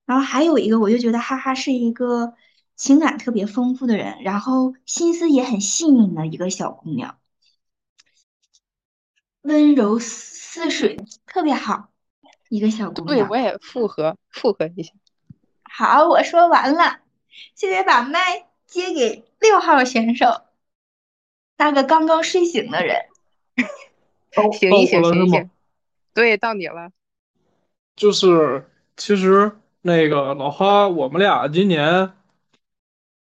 [0.06, 2.34] 然后还有一个，我就觉得哈哈是一个
[2.76, 7.18] 情感特别丰富的人，然后心思也很细腻的一个小姑娘，
[9.44, 11.92] 温柔似水，特别好
[12.50, 14.92] 一个小姑娘对，我也附和附和一下。
[15.64, 17.00] 好，我说完了，
[17.56, 20.26] 现在把麦接给六号选手，
[21.56, 23.06] 那个刚刚睡醒的人。
[24.34, 25.50] 到醒一醒，醒一醒。？
[26.14, 26.90] 对，到你了。
[27.96, 28.66] 就是
[28.98, 32.12] 其实那个老花，我们俩今年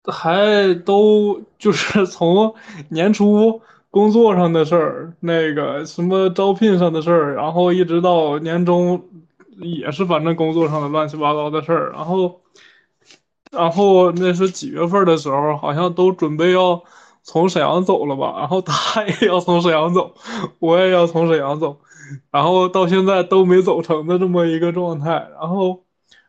[0.05, 2.55] 还都就是 从
[2.89, 9.03] 年初工作上的事儿，那个什么招聘上的事儿，然后一直到年终
[9.59, 12.41] 也是反正工作上的乱七八糟的事儿，然后
[13.51, 16.83] 然后那是几月份的时候，好像都准备要
[17.31, 20.17] 从沈阳走了吧，然后他 也要从沈阳走，
[20.59, 21.79] 我也要从沈阳走。
[22.33, 25.85] 然后到现在都没走成的这么一个状态，然后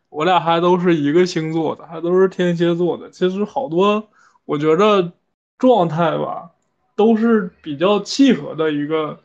[0.09, 3.09] 我俩还都是一个星座的，还都是天蝎座的。
[3.09, 4.09] 其实好多
[4.45, 5.11] 我觉着
[5.57, 6.51] 状态吧，
[6.95, 9.21] 都是比较契合的一个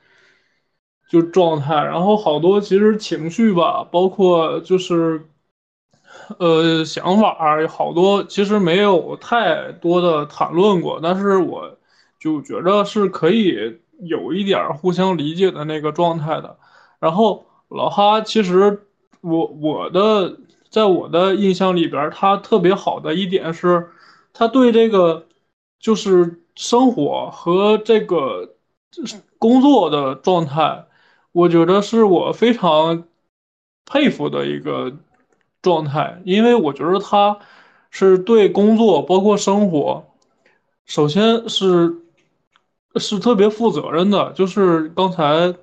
[1.11, 1.75] 就状态。
[1.75, 5.29] 然后好多其实情绪吧，包括就是
[6.39, 11.77] 呃想法有，好多其实没有太多的谈论过，但是我
[12.19, 16.57] 就觉着是可以有一点互相理解的那个状态的。
[16.99, 18.87] 然后老哈，其实
[19.21, 20.37] 我我的
[20.71, 23.89] 在我的印象里边，他特别好的一点是，
[24.33, 25.27] 他对这个
[25.79, 28.55] 就是生活和这个
[28.91, 30.87] 就是工作的状态，
[31.33, 33.05] 我觉得是我非常
[33.85, 34.93] 佩服的一个
[35.67, 37.37] 状态，因为我觉得他
[37.91, 40.05] 是对工作包括生活，
[40.85, 41.93] 首先是
[42.95, 45.57] 是特别负责任的，就是刚才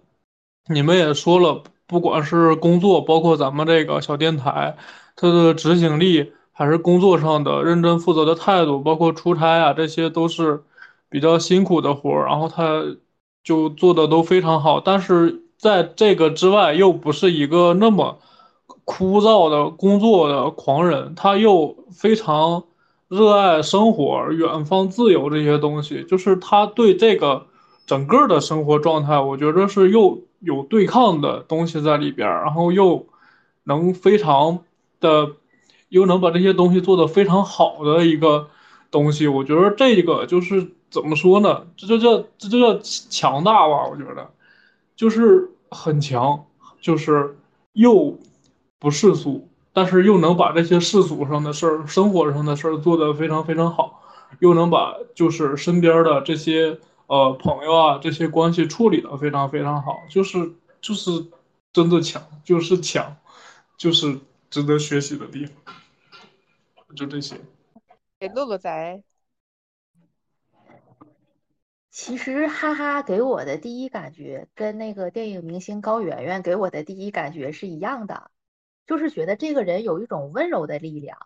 [0.68, 4.76] 你们也说了，不管是工作，包括咱们这个小电台，
[5.16, 10.62] 他的执行力，还是工作上的认真负责的态度，包括出差啊，这些都是
[11.08, 12.84] 比较辛苦的活儿，然后他
[13.42, 18.20] 就做的都非常好，但是在这个之外，又不是一个那么
[18.86, 22.64] 枯燥的工作的狂人，他又非常
[23.08, 27.46] 热爱生活、远方、自由这些东西，就是他对这个
[27.86, 33.06] 整个的生活状态，我觉得是又有对抗的东西在里边，然后又
[33.64, 34.60] 能非常
[35.00, 35.32] 的，
[35.90, 38.48] 又能把这些东西做得非常好的一个
[38.92, 41.68] 东西，我觉得这个就是怎么说呢？
[41.78, 44.30] 这就叫这就叫强大吧，我觉得
[44.96, 46.46] 就是很强，
[46.82, 47.38] 就是
[47.74, 48.18] 又
[48.84, 54.04] 不世俗，但是又能把这些世俗上的事儿、生活上的事儿做得非常非常好，
[54.40, 61.12] 又能把就是身边的这些呃朋友啊这些关系处理得非常非常好，就是就是
[61.72, 63.16] 真的强，就是强，
[63.78, 64.20] 就是
[64.50, 65.56] 值得学习的地方，
[66.94, 67.38] 就这些。
[68.20, 69.02] 给乐乐仔，
[71.90, 78.30] 其实哈哈给我的第一感觉跟那个电影明星高圆圆给我的第一感觉是一样的，
[78.86, 81.18] 就是觉得这个人有一种温柔的力量。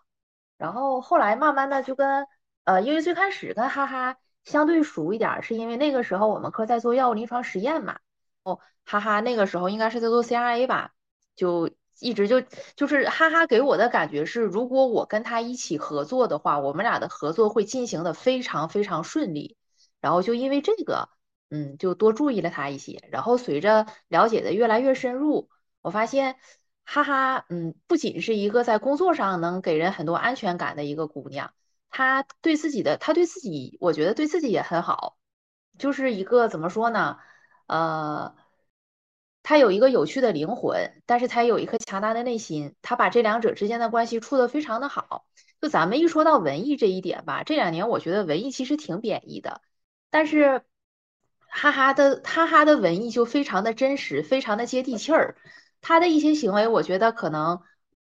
[0.56, 2.26] 然后后来慢慢的就跟
[2.64, 7.98] 呃，因为最开始跟哈哈相对熟一点，是因为那个时候我们科在做药物临床实验嘛，
[8.42, 10.92] 哦哈哈那个时候应该是在做 CRA 吧，
[11.36, 12.40] 就一直就
[12.76, 19.56] 就是哈哈给我的感觉是，如果我跟他一起合作的话，我们俩的合作会进行的非常非常顺利。
[20.00, 21.08] 然后就因为这个，
[21.50, 23.02] 嗯，就多注意了他一些。
[23.10, 25.48] 然后随着了解的越来越深入，
[25.82, 26.36] 我发现
[26.90, 31.52] 哈哈，嗯，不仅是一个在工作上能给人很多安全感的一个姑娘，
[31.90, 35.18] 她对自己的，她对自己，我觉得对自己也很好，
[35.78, 37.18] 就是一个怎么说呢？
[37.66, 38.34] 呃，
[39.42, 45.26] 她有一个有趣的灵魂，但是她有一颗强大的内心，她把这两者之间的关系处得非常的好。
[45.60, 49.60] 就咱们一说到文艺这一点吧，这两年我觉得文艺其实挺贬义的。
[50.08, 50.64] 但是，
[51.50, 55.36] 哈哈的哈哈的文艺就非常的真实，非常的接地气儿。
[55.80, 57.60] 他的一些行为，我觉得可能，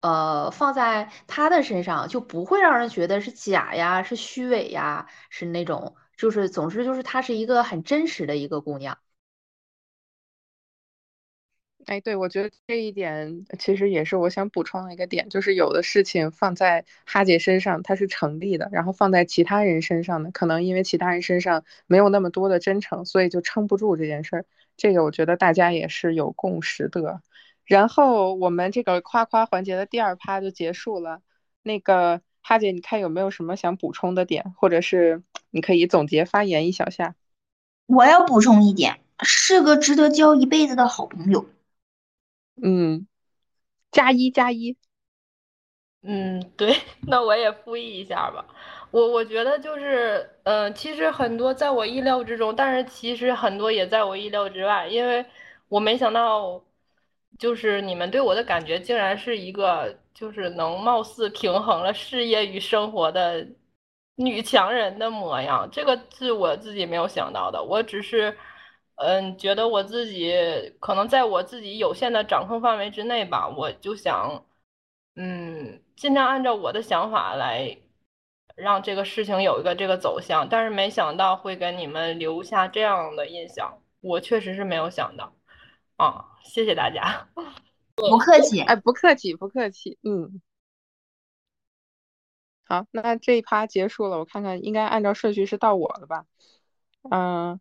[0.01, 8.97] 呃，放在他的身上就不会让人觉得是假呀，是虚伪呀，是那种，就是总之就是她是一个很真实的一个姑娘。
[11.85, 24.45] 哎，对，我觉得这一点其实也是我想补充的一个点，就是有的事情放在哈姐身上它是成立的，然后放在其他人身上呢，可能因为其他人身上没有那么多的真诚，所以就撑不住这件事儿。
[24.77, 27.21] 这个我觉得大家也是有共识的。
[27.69, 31.21] 然后我们这个夸夸环节的第二趴就结束了。
[31.61, 37.15] 那个哈姐，你看有没有什么想补充的点，或者是你可以总结发言一小下？
[37.85, 41.45] 我要补充一点，是个值得交一辈子的好朋友。
[42.61, 43.05] 嗯，
[43.91, 44.75] 加一加一，
[46.01, 46.75] 嗯，对，
[47.07, 48.45] 那我也复议一下吧。
[48.89, 55.23] 我我觉得就是，嗯，其实很多在我意料之中，但是其实很多也在我意料之外，因为
[55.67, 56.63] 我没想到，
[57.37, 63.47] 就是你们对我的感觉竟然是一个，就是能貌似平衡了事业与生活的
[64.15, 67.63] 女强人的模样，这个是我自己没有想到的。
[67.63, 68.37] 我只是。
[69.01, 70.33] 嗯，觉得我自己
[70.81, 74.43] 可能在我自己有限的掌控范围之内吧，我就想，
[75.15, 77.77] 嗯，尽量按照我的想法来，
[78.57, 80.49] 让这个事情有一个这个走向。
[80.49, 85.33] 但是没想到会给你们留下这样的印象，我确实是没有想到。
[85.95, 87.27] 啊，谢谢大家。
[87.95, 89.97] 不客气，哎，不客气，不客气。
[90.03, 90.41] 嗯，
[92.63, 96.25] 好，那这一趴结束了，我看看应该按照顺序是到我了吧？
[97.09, 97.59] 嗯。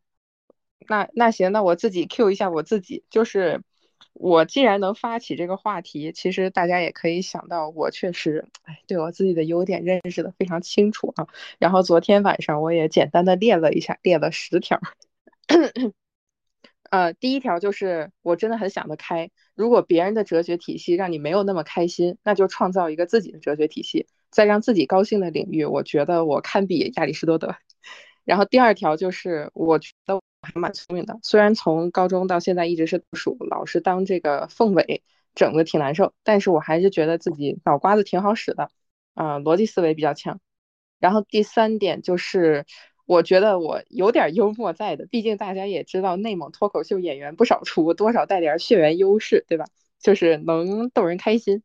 [0.91, 3.63] 那那行，那我自己 Q 一下我自己，就是
[4.15, 11.27] 我既然能发起这个话题，其实大家也可以想到，我确实哎对我自己的优点认识的非常清楚啊。
[11.59, 14.81] 然后昨天晚上我也简单的列了一下，列了十条。
[16.91, 27.55] 呃，第一条就是我真的很想得开，如果别人的哲学体系让你没有那么开心，那就创造一个自己的哲学体系，在让自己高兴的领域，我觉得我堪比亚里士多德。
[28.25, 30.23] 然后第二条就是我觉得我。
[30.41, 35.03] 还蛮聪明的，虽然从高中到现在一直是属，老是当这个凤尾，
[35.35, 38.71] 整的挺难受，但是我还是觉得自己脑瓜子挺好使的，
[39.15, 40.39] 啊，逻辑思维比较强。
[41.01, 42.67] 然后第三点就是，
[43.09, 49.65] 我觉得我有点幽默在的，毕竟大家也知道内蒙脱口秀演员不少出，多少带点血缘优势，对吧？
[49.99, 51.63] 就是能逗人开心。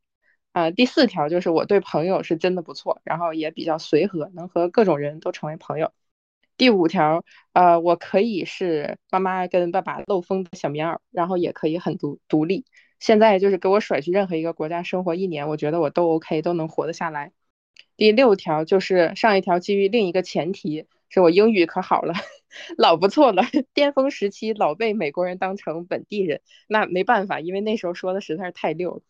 [0.53, 5.91] 啊，第四条就是我对朋友是真的不错，然后也比较随和，能和各种人都成为朋友。
[6.55, 12.65] 第五条，呃，我可以是妈妈跟爸爸漏风的小棉袄，然后也可以很独独立。
[12.99, 17.33] 现在就是给我甩去任何一个国家生活一年，我觉得我都 OK，都能活得下来。
[17.97, 22.15] 第六条就是上一条基于另一个前提，是我英语可好了，
[22.75, 23.43] 老不错了。
[23.75, 29.01] 巅峰时期老被美国人当成本地人，那没办法，因为那时候说的实在是太溜了。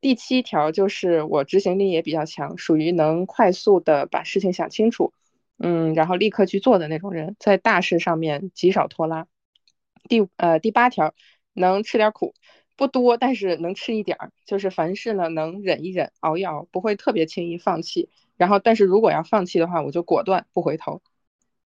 [0.00, 5.12] 第七条就是我执行力也比较强，属于能快速的把事情想清楚。
[5.56, 9.28] 嗯，然后立刻去做的那种人，在大事上面极少拖拉。
[10.08, 11.14] 第呃第八条，
[11.52, 12.34] 能吃点苦，
[12.76, 14.32] 不多，但是能吃一点儿。
[14.44, 18.10] 就是凡事呢能忍一忍，熬一熬，不会特别轻易放弃。
[18.36, 21.00] 然后，但是如果要放弃的话，我就果断不回头。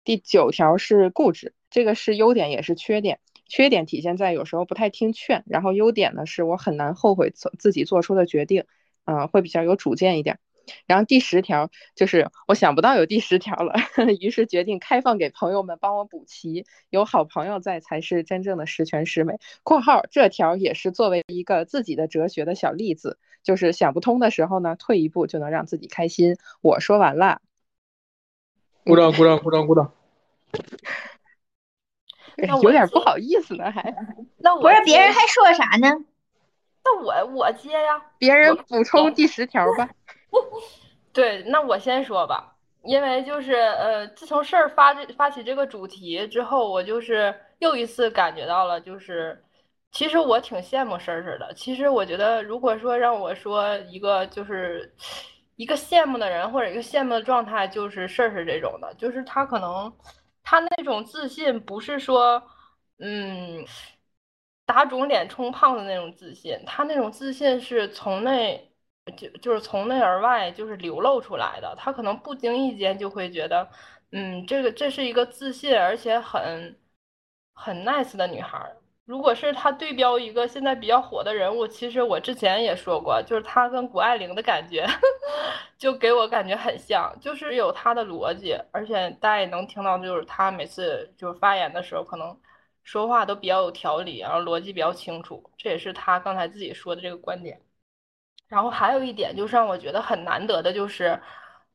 [0.04, 3.20] 第九条是固执，这个是优点也是缺点。
[3.46, 8.64] 缺点体现在有时候不太听劝，然后优点呢是我很难后悔做自己做出的决定，
[9.04, 10.38] 嗯，会比较有主见一点。
[10.86, 13.74] 然后第十条就是我想不到有第十条了，
[14.18, 19.34] 于是决定开放给朋友们帮我补齐，有好朋友在才是真正的十全十美。
[19.62, 27.42] （括号这条也是作为一个自己的哲学的小例子，就是想不通的时候呢，退一步就能让自己开心。）我说完了，
[28.84, 29.92] 鼓掌鼓掌鼓掌鼓掌。
[32.62, 33.94] 有点不好意思呢，还
[34.38, 35.88] 那我不是别人还说啥呢？
[36.84, 39.88] 那我我接呀，别人补充第十条吧。
[41.12, 49.42] 对，那我先说吧，因为就是呃，自从事儿发这发起这个主题之后，我就是又一次感觉到了，就是
[49.92, 51.54] 其实我挺羡慕事儿事儿的。
[51.54, 54.92] 其实我觉得，如果说让我说一个就是
[55.56, 59.92] 一个羡慕的人或者一个羡慕的状态，就是事儿事这种的，就是他可能
[60.42, 62.42] 他那种自信不是说
[62.98, 63.64] 嗯
[64.66, 68.72] 打肿脸充胖子那种自信，他那种自信是从内
[69.16, 71.74] 就就是从内而外就是流露出来的。
[71.78, 73.68] 他可能不经意间就会觉得，
[74.12, 76.78] 嗯，这个这是一个自信而且很
[77.54, 78.58] 很 nice 的女孩。
[79.04, 84.86] 如果是他对标一个现在比较火的人物，其实我之前也说过，就是他跟谷爱凌的感觉，
[85.76, 92.34] 就给我感觉很像，就是有他的逻辑，而且大家也能听到，就是他每次就是发言的时候，可能
[92.82, 97.60] 说话都比较有条理，然后逻辑比较清楚，这也是他刚才自己说的这个观点。
[98.48, 101.20] 然后还有一点就是让我觉得很难得的，就是，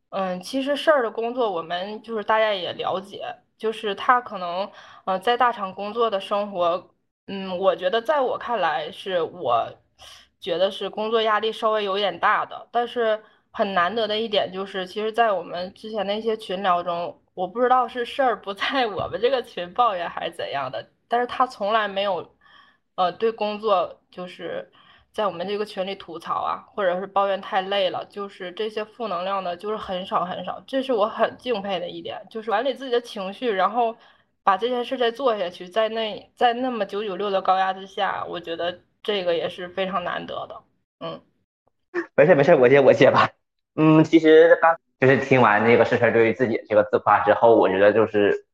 [0.09, 3.23] 嗯，其实事儿的工作我们就是大家也了解，
[3.57, 4.69] 就是他可能
[5.05, 6.89] 呃在大厂工作的生活。
[7.31, 9.71] 嗯，我觉得在我看来，是我
[10.39, 13.21] 觉得是工作压力稍微有点大的，但是
[13.51, 22.35] 很难得的一点就是，其实，在我们之前那些群聊中，我不知道是事儿不在我们这个群抱怨还是怎样的，但是他从来没有，
[22.95, 24.71] 呃，对工作就是
[25.13, 33.95] 在我们这个群里吐槽啊，或者是抱怨太累了，就是这些负能量的，就是很少很少，这是我很敬佩的一点，就是管理自己的情绪，然后。
[34.43, 40.61] 把这件事再做下去，在那在那么九九六的高压之下，我觉得这个也是非常难得的。
[40.99, 41.21] 嗯，
[42.15, 43.29] 没事没事，我接我接吧。
[43.75, 48.45] 嗯，其实刚就是听完那个事事对于自己这个自夸之后，我觉得就是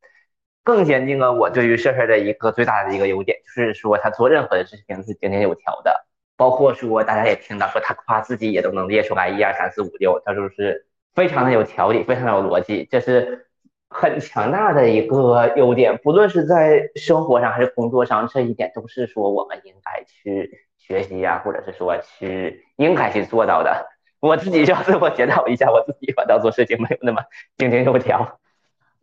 [0.63, 6.05] 更坚定了我对于事事的一个最大的一个优点，就是说他做任何的事情是井井有条的，
[6.35, 13.47] 包括说大家也听到说他夸自己也都能列出来一二三四五六，他就是非常的有条理，非常的有逻辑，这是。
[13.89, 23.87] 很强大的一个优点，不论是在生活上还是工作上，这一点都是说我们应该去学习呀，或者是说去应该去做到的。
[24.19, 27.23] 我自己就要自我检讨一下，我自己反倒做事情没有那么
[27.57, 28.39] 井井有条。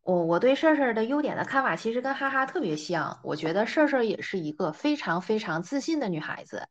[0.03, 6.67] 我我对事事儿的优点的看法其实跟哈哈特别像，我觉得事事儿也是一个非常非常自信的女孩子。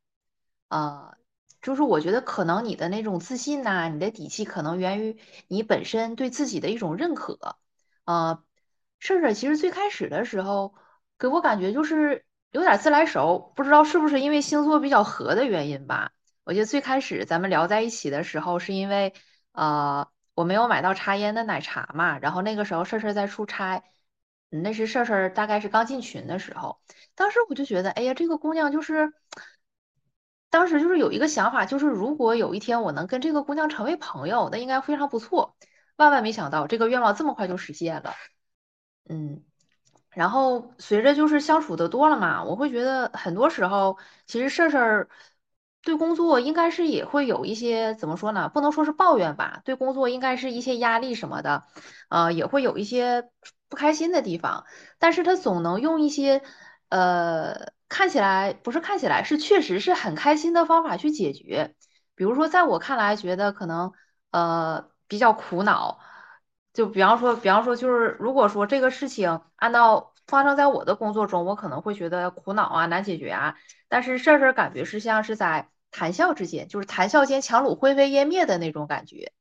[0.68, 1.14] 啊，
[1.62, 7.56] 就是我觉得可能你的那种自信呐，你的底气可能源于你本身对自己的一种认可。
[8.06, 8.44] 呃，
[9.00, 10.74] 顺顺其实最开始的时候
[11.20, 16.12] 给我感觉就是有点自来熟，不知道是不是因为星座比较合的原因吧。
[16.44, 19.14] 我觉得最开始咱们聊在一起的时候，是因为
[19.52, 23.84] 呃我没有买到茶烟的奶茶嘛，然后那个时候顺顺在出差，
[24.50, 26.82] 那是顺顺大概是刚进群的时候，
[27.16, 29.14] 当时我就觉得，哎呀，这个姑娘就是，
[30.50, 35.56] 当时就是有一个想法，就是如果有一天我能跟这个姑娘成为朋友，那应该非常不错。
[36.02, 38.14] 万万没想到，这个愿望这么快就实现了。
[39.08, 39.44] 嗯，
[40.10, 45.10] 然后随着就是相处的多了嘛，我会觉得很多时候，其实事儿
[45.84, 48.50] 对工作应该是也会有一些怎么说呢？
[48.50, 51.64] 不能说是抱怨吧，对工作应该是一些压力什么的，
[52.10, 53.30] 呃，也会有一些
[53.70, 54.66] 不开心的地方。
[55.00, 56.42] 但是他总能用一些
[56.90, 61.76] 呃看起来不是看起来是确实是很开心的方法去解决。
[62.16, 63.92] 比如说，在我看来，觉得可能
[64.32, 64.91] 呃。
[65.12, 66.00] 比较苦恼，
[66.74, 73.56] 就比方说，比方说，就是如果说这个事情按照发生在我的工作中，我可能会觉得苦恼啊，难解决啊。
[73.90, 79.34] 但是事儿感觉是像是在谈笑之间，就是谈笑间强弩灰飞烟灭的那种感觉。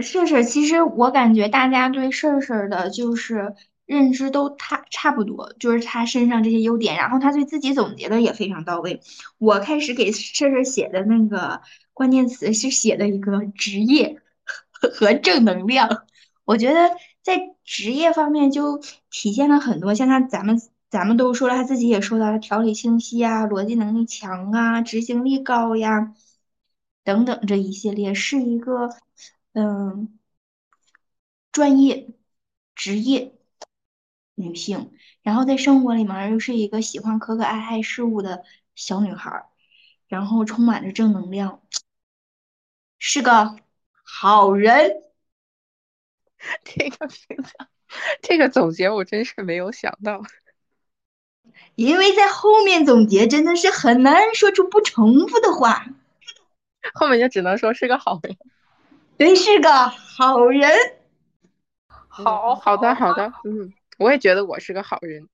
[0.00, 9.02] 事事，其实我感觉大家对事事的就是认知都差差不多，就是他身上这些优点，然后他对自己总结的也非常到位。
[9.36, 11.60] 我开始给事事写的那个。
[11.96, 14.20] 关键词是写的一个职业
[14.70, 16.04] 和正能量，
[16.44, 16.90] 我觉得
[17.22, 18.78] 在职业方面就
[19.10, 26.14] 体现了很多，像他咱们咱们都说了，他自己也说到了条理清晰啊，逻辑能力强啊，执行力高呀，
[27.02, 28.90] 等等这一系列是一个
[29.54, 30.18] 嗯
[31.50, 32.10] 专业
[32.74, 33.32] 职业
[34.34, 34.92] 女性，
[35.22, 38.44] 然后在生活里面又是一个喜欢可可爱爱事物的
[38.74, 39.46] 小女孩，
[40.08, 41.62] 然后充满着正能量。
[42.98, 43.56] 是个
[44.02, 45.02] 好人，
[46.64, 47.68] 这个评价，
[48.22, 50.22] 这个总结我真是没有想到，
[51.74, 55.86] 因为在后面总结真的是很难说出不重复的话，
[56.94, 58.36] 后面就只能说是个好人，
[59.16, 60.70] 对，是个好人，
[62.08, 65.28] 好好的好的，嗯，我也觉得我是个好人。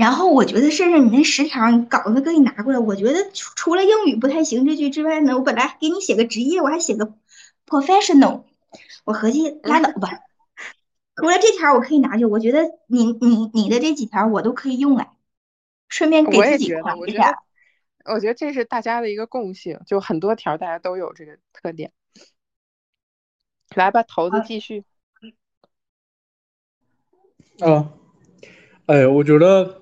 [0.00, 7.12] 然后我觉得，甚至你那十条稿子给你拿过来，我觉得除除了英语不太行这句之外呢，我本来给你写个职业，我还写个
[7.66, 8.44] professional，
[9.04, 10.08] 我合计拉倒吧。
[11.16, 15.12] 除了这条我可以拿去，我觉得你你你的这几条我都可以用来，
[15.90, 17.02] 顺便给自己我也觉得，夸一下。
[17.02, 21.92] 我觉得，我觉得这是大家的一个共性，就很多条大家都有这个特点。
[23.76, 24.82] 来吧，头子继续。
[27.58, 27.92] 啊，
[28.86, 29.79] 哎，我觉得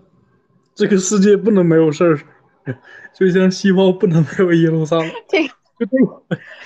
[0.79, 2.21] 这个世界不能没有事儿，
[3.13, 5.11] 就像西方不能没有耶路撒冷。
[5.29, 5.43] 这
[5.75, 5.87] 个就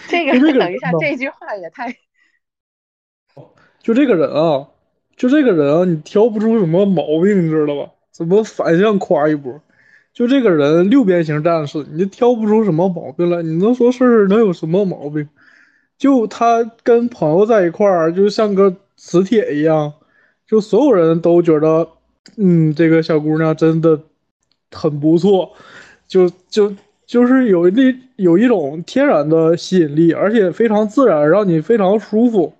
[0.07, 1.97] 这个，这个，等一下这句话也太……
[3.83, 4.69] 就这个人啊，
[5.17, 7.91] 就这个人啊，你挑不出什么毛病，你知道吧？
[8.11, 9.59] 怎么反向夸一波？
[10.13, 13.43] 就这个人六边形战士，你就挑不出什么毛病来。
[13.43, 15.27] 你能说事儿能有什么毛病？
[15.97, 19.95] 就他跟朋友在一块儿，就像个磁铁一样，
[20.47, 21.89] 就所有人都觉得，
[22.37, 24.01] 嗯，这个小姑娘真的
[24.71, 25.53] 很不错，
[26.07, 26.75] 就就
[27.07, 32.53] 就是有那有一种天然的吸引力，而且非常自然，让你非常舒服，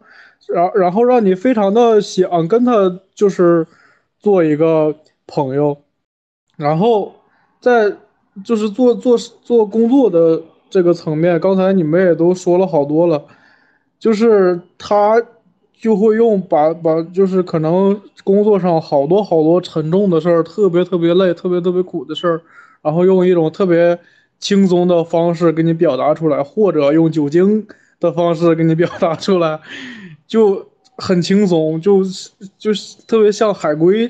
[0.49, 3.67] 然然后让你非常的想跟她就是
[4.19, 4.95] 做一个
[5.27, 5.77] 朋友，
[6.57, 7.15] 然后
[7.61, 7.93] 在
[8.45, 13.25] 就是做做做工作的这个层面，刚才你们也都说了好多了，
[13.99, 15.23] 就是她
[15.83, 22.41] 就会用把把就是可能工作上好多好多沉重的事儿，特别特别累、特别特别苦的事儿，
[22.83, 23.99] 然后用一种特别
[24.39, 27.67] 轻松的方式给你表达出来，或者用酒精
[27.99, 29.61] 的方式给你表达出来，
[30.29, 30.65] 就
[30.99, 32.05] 很轻松，就
[32.57, 32.71] 就
[33.09, 34.09] 特别像海龟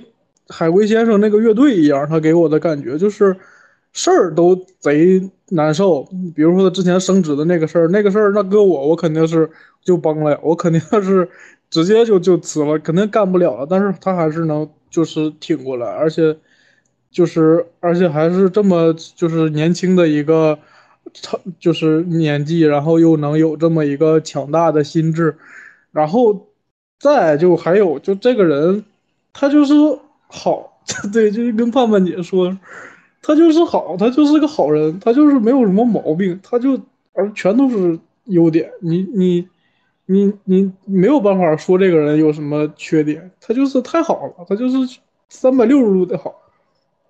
[0.51, 3.35] 海龟先生那个乐队一样，他给我的感觉就是
[3.95, 6.07] 事儿都贼难受。
[6.37, 9.51] 比如说他之前升职的那个事儿，那个事儿那搁我，我肯定是
[9.83, 11.27] 就崩了，我肯定是
[11.73, 13.67] 直接就就辞了，肯定干不了了。
[13.69, 16.37] 但是他还是能就是挺过来，而且
[17.11, 20.59] 就是而且还是这么就是年轻的一个
[21.15, 25.35] 超就是年纪，然后又能有这么一个强大的心智，
[25.93, 26.49] 然后
[27.01, 28.85] 再就还有就这个人，
[29.33, 29.73] 他就是
[30.29, 30.79] 好，
[31.11, 32.55] 对，就是跟盼盼姐说，
[33.23, 36.79] 他就是好，他就是个好人，他就是没有什么毛病，他就
[37.15, 39.49] 而全都是优点，你你
[40.13, 46.35] 你你没有办法说这个人有什么缺点，他就是太好了，他就是三百六十度的好，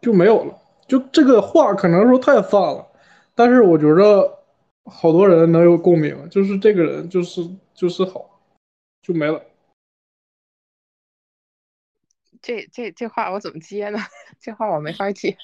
[0.00, 0.58] 就没有了。
[0.86, 2.86] 就这个话可能说太泛了，
[3.34, 4.38] 但是我觉得
[4.84, 7.40] 好多人能有共鸣，就是这个人就是
[7.74, 8.40] 就是好，
[9.02, 9.42] 就没了。
[12.42, 13.98] 这这这话我怎么接呢？
[14.40, 15.36] 这话我没法接。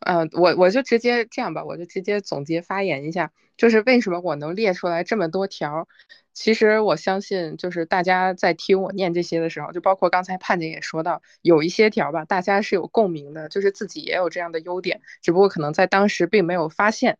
[0.00, 5.88] 嗯、我我就直接这样吧，我就直接总结发言一下，就是为什么我能列出来这么多条。
[6.34, 17.18] 其实我相信，就是大家在听我念这些的时候，就包括刚才盼姐也说到，有一些条吧，大家是有共鸣的，就是自己也有这样的优点，只不过可能在当时并没有发现。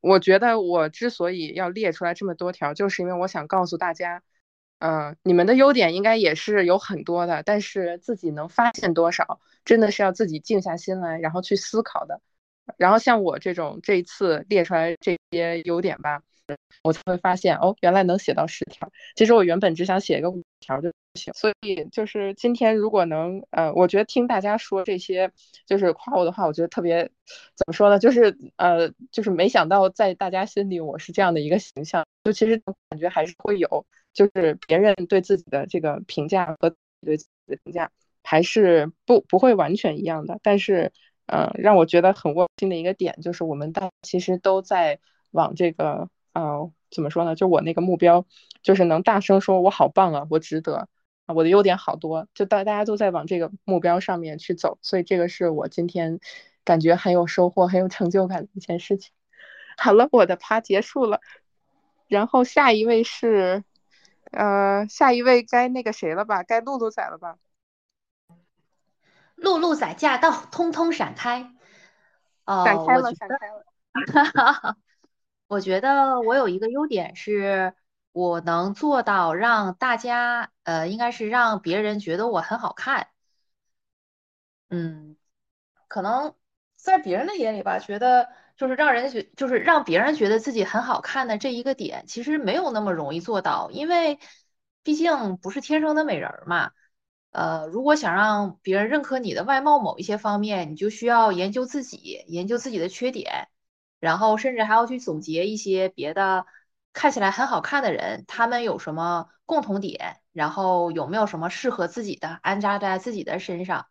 [0.00, 4.22] 我觉得我之所以要列出来这么多条，就是因为我想告诉大家，
[4.78, 12.20] 嗯，你们的优点应该也是有很多的，但是自己能发现多少，真的是要自己静下心来，然后去思考的。
[12.76, 16.22] 然后像我这种这一次列出来这些优点吧，
[16.82, 18.90] 我才会发现哦，原来能写到十条。
[19.16, 21.32] 其实我原本只想写一个五条就行。
[21.34, 25.30] 所以就是今天如果能，呃，我觉得听大家说这些
[25.66, 27.04] 就是夸我的话，我觉得特别
[27.54, 27.98] 怎么说呢？
[27.98, 32.56] 就是呃，就是没想到在大家心里我是这样的一个形象，就其实
[32.88, 33.86] 感觉还是会有。
[34.14, 37.90] 就是别人对自己的这个评价和对自己的评价
[38.22, 40.92] 还是不不会完全一样的，但是，
[41.24, 47.34] 呃，让我觉得很窝心的一个点就是我们大其实都在往这个，呃，怎么说呢？
[47.34, 48.24] 就我那个目标，
[48.62, 50.88] 就是能大声说“我好棒啊，我值得
[51.26, 56.20] 啊，我的优点好多”，就大大家都在往这个目标上面去走，所以这个是我今天
[56.64, 59.12] 感觉很有收获、很有成就感的一件事情。
[59.76, 61.20] 好了，我的趴结束了，
[62.08, 63.64] 然后下一位是。
[64.30, 66.42] 呃，下一位该那个谁了吧？
[66.42, 67.36] 该露露仔了吧？
[69.34, 71.52] 露露仔驾到，通通闪开。
[72.46, 74.76] 哦，闪开了，闪开了。
[75.52, 77.74] 我觉得我有一个优点是，
[78.12, 83.08] 我能做到让大家，呃，应该是让别人觉得我很好看。
[84.70, 85.18] 嗯，
[85.88, 86.34] 可能
[86.76, 94.18] 在别人的眼里吧，觉得就是让人觉，就是让别人觉得自己很好看的这一个点，其实没有那么容易做到，因为
[94.82, 96.70] 毕竟不是天生的美人嘛。
[97.32, 103.48] 呃，如果想让别人认可你的外貌某一些方面，你就需要研究自己，研究自己的缺点，
[104.02, 106.44] 然后甚至还要去总结一些别的
[106.92, 113.86] 看起来很好看的人，他们有什么共同点，然后有没有什么适合自己的，安扎在自己的身上。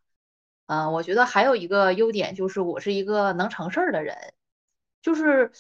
[0.66, 4.34] 嗯，我觉得还有一个优点就是我是一个能成事儿的人，
[5.02, 5.52] 就是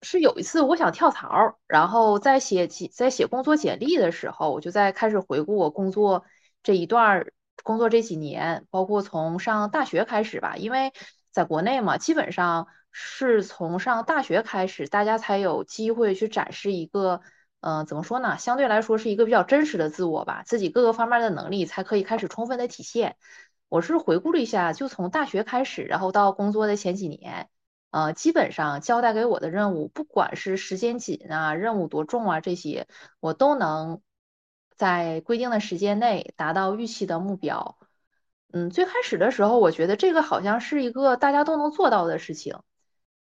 [0.00, 6.24] 是有一次我想跳槽，然后在写在写工作简历的时候，我就在开始回顾我工作
[6.62, 7.26] 这一段
[7.64, 10.92] 工作这几年，包括从上大学开始吧，因为
[11.32, 17.20] 在国内嘛，基本上是从上大学开始，大家才有机会去展示一个，
[17.60, 18.38] 嗯，怎么说呢？
[18.38, 23.16] 相对来说是一个比较真实的自我吧，自己各个方面的能力才可以开始充分的体现。
[23.68, 27.50] 我是回顾了一下，就从大学开始，然后到工作的前几年，
[27.90, 32.88] 呃，基本上交代给我的任务，不管是时间紧啊、任务多重啊这些，
[33.20, 34.00] 我都能
[34.74, 37.76] 在规定的时间内达到预期的目标。
[38.52, 42.56] 嗯，最开始的时候，我觉得这个好像是一个大家都能做到的事情，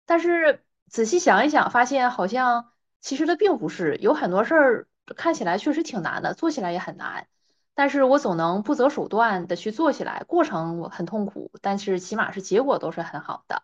[0.07, 7.27] 但是仔细想一想，发现好像其实它并不是，有很多事儿看起来确实挺难的，做起来也很难。
[7.75, 13.61] 但是我总能不择手段的去做起来，过程我很痛苦，但是起码是结果都是很好的。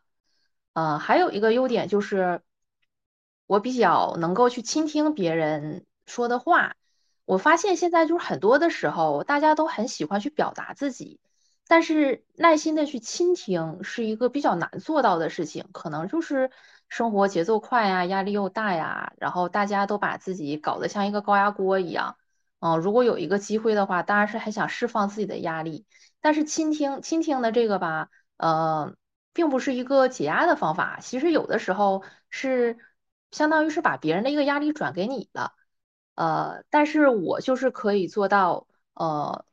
[0.74, 2.42] 呃，还有一个优点就是，
[3.48, 6.76] 我比较能够去倾听别人说的话。
[7.26, 11.22] 我发现现在就是很多的时候，大家都很喜欢去表达自己，
[11.68, 15.66] 但是耐心的去倾听是一个比较难做到的事情。
[15.72, 16.52] 可能就是
[16.90, 22.18] 生活节奏快呀，压力又大呀，然后大家都把自己搞得像一个高压锅一样。
[22.60, 25.86] 嗯，如果有一个机会的话，当然是还想释放自己的压力。
[26.22, 28.96] 但是倾听倾听的这个吧，呃，
[29.34, 31.00] 并不是一个解压的方法。
[31.02, 32.78] 其实有的时候是
[33.32, 35.54] 相当于是把别人的一个压力转给你了。
[36.16, 39.44] 呃，但是我就是可以做到，呃，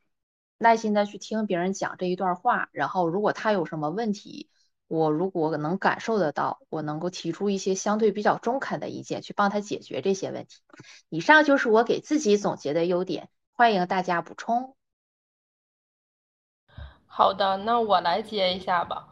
[0.60, 4.48] 耐心的去听别人讲这一段话，然后如果他有什么问题。
[4.92, 10.62] 我如果能感受得到，我能够提出一些相对比较中肯的意见，去帮他解决这些问题。
[11.08, 14.74] 以上就是我给自己总结的优点，欢迎大家补充。
[17.06, 19.06] 好的，那我来接一下吧。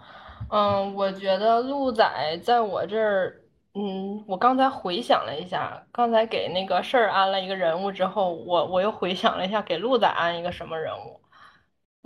[0.50, 3.44] 嗯，我觉得鹿仔在我这儿，
[3.74, 11.20] 嗯，我刚才回想了一下，刚才给那个事儿安了一个人物之后，我我又回想了一下，给鹿仔安一个什么人物。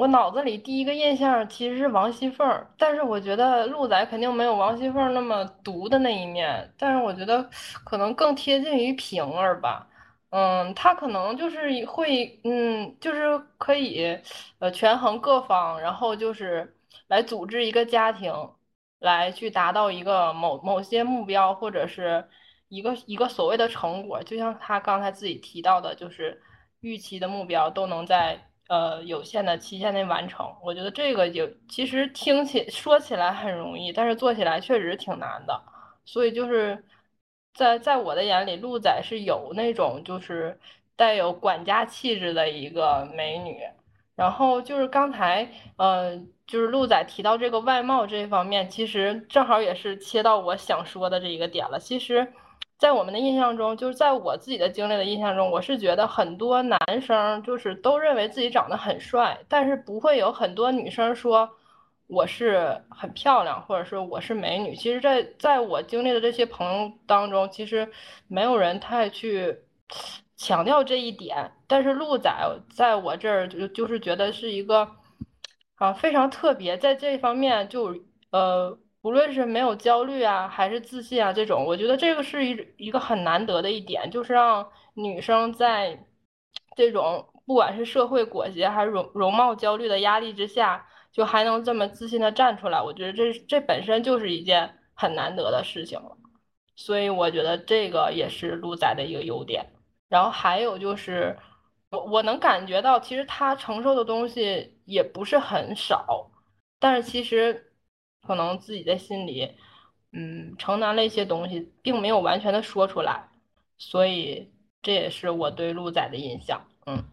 [0.03, 7.49] 我脑子里第一个印象其实是王熙凤，但是我觉得鹿仔肯定没有王熙凤那么毒的那一面，但是我觉得
[7.85, 9.87] 可能更贴近于平儿吧。
[10.31, 14.19] 嗯，他可能就是会，嗯，就是可以，
[14.59, 16.77] 呃，权衡各方，然后就是
[17.07, 18.35] 来组织一个家庭，
[18.99, 22.29] 来去达到一个某某些目标，或者是
[22.69, 24.21] 一个一个所谓的成果。
[24.25, 26.43] 就像他刚才自己提到的，就是
[26.81, 28.49] 预期的目标都能在。
[28.73, 35.63] 呃，有限的期限内完成，我觉得这个就其实听起说起来很容易，但是做起来确实挺难的。
[36.07, 36.83] 所以就是
[37.53, 40.59] 在在我的眼里，鹿仔是有那种就是
[40.97, 43.61] 带有管家气质的一个美女。
[44.15, 45.47] 然后就是刚才，
[45.77, 46.17] 呃，
[46.47, 51.79] 就是鹿仔提到这个外貌这方面，其实正好也是切到我想说的这一个点了。
[51.79, 52.33] 其实。
[52.83, 61.49] 在我们的印象中，就是在我自己的经历的印象中，我是觉得很多男生就是都认为自己长得很帅，但是不会有很多女生说
[62.09, 64.75] 我是很漂亮，或者说我是美女。
[64.75, 67.89] 其实，在在我经历的这些朋友当中，其实
[68.27, 69.57] 没有人太去
[70.37, 71.53] 强调这一点。
[71.69, 72.29] 但是鹿仔
[72.75, 74.89] 在我这儿就就是觉得是一个
[75.77, 77.97] 啊非常特别，在这方面就
[78.33, 78.77] 呃。
[79.03, 86.07] 无论是没有焦虑啊，还是自信啊，这种，我觉得这个是一一个很难得的一点，就是让女生在
[86.77, 96.17] 这种不管是社会裹挟还是容容貌焦虑的压力之下，就还能这么自信的站出来，我觉得这这本身就是一件很难得的事情了。
[96.77, 99.67] 所以我觉得这个也是鹿仔的一个优点。
[100.09, 101.37] 然后还有就是，
[101.91, 106.31] 我我能感觉到，其实他承受的东西也不是很少，
[106.79, 107.72] 但是其实。
[108.27, 109.51] 可能自己在心里，
[110.13, 113.29] 嗯，承担了一些东西，并没有完全的说出来，
[113.77, 116.69] 所以这也是我对鹿仔的印象。
[116.87, 117.05] 嗯，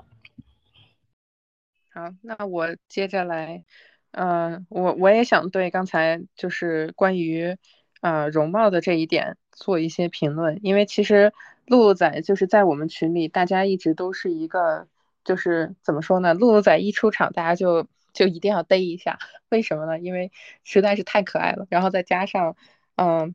[1.91, 3.64] 好，那我接着来，
[4.12, 7.57] 嗯，我我也想对刚才就是关于
[8.01, 11.34] 呃容貌的这一点做一些评论，因为其实
[11.66, 14.88] 鹿鹿仔就是在我们群里，大家一直都是一个，
[15.24, 16.36] 就是怎么说呢？
[16.36, 17.88] 鹿鹿仔一出场，大家就。
[18.20, 19.17] 就一定要逮一下，
[19.47, 19.97] 为什么呢？
[19.97, 20.30] 因为
[20.65, 22.57] 实在是太可爱了，然后再加上，
[22.95, 23.34] 嗯，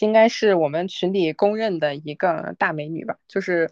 [0.00, 3.18] 应该是我们群里公认的一个大美女吧。
[3.28, 3.70] 就是，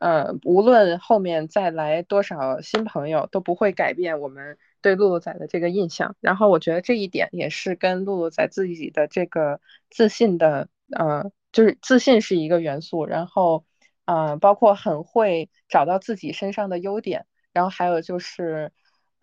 [0.00, 6.16] 呃，无论后面再来多少新朋友，都不会改变我们对露露仔的这个印象。
[6.20, 9.60] 然后我觉得这一点也是跟露露仔自己的这个
[9.90, 13.04] 自信的，呃，就是自信是一个元素。
[13.04, 13.66] 然后，
[14.06, 18.72] 呃，包括很会找到自己身上的优点，然后还有就是。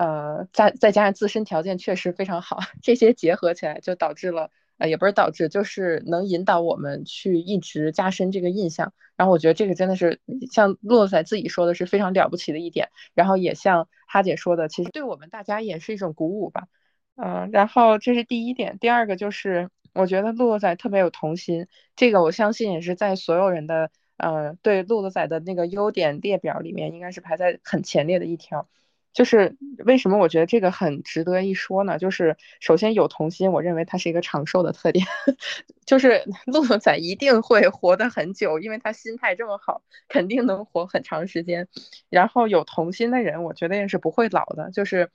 [0.04, 8.91] 呃，再再加上自身条件确实非常好， 这些结合起来就导致了，呃，也不是导致，就是能引导我们去一直加深这个印象。
[9.16, 10.20] 然后我觉得这个真的是
[10.51, 16.68] 像洛仔自己说的是非常了不起的一点，然后也像哈姐说的，其实对我们大家也是一种鼓舞吧。
[17.16, 28.68] 嗯，然后这是第一点，第二个就是我觉得露露仔特别有童心，这个我相信也是在所有人的呃对露露仔的那个优点列表里面，应该是排在很前列的一条。
[29.14, 29.55] 就是
[29.86, 31.97] 为什么我觉得这个很值得一说呢？
[31.99, 35.05] 就是首先有童心，我认为它是一个长寿的特点，
[35.86, 41.68] 就是 露露仔一定会活得很久，因为他心态这么好，肯定能活很长时间。
[42.09, 45.11] 然后有童心的人，我觉得也是不会老的，就是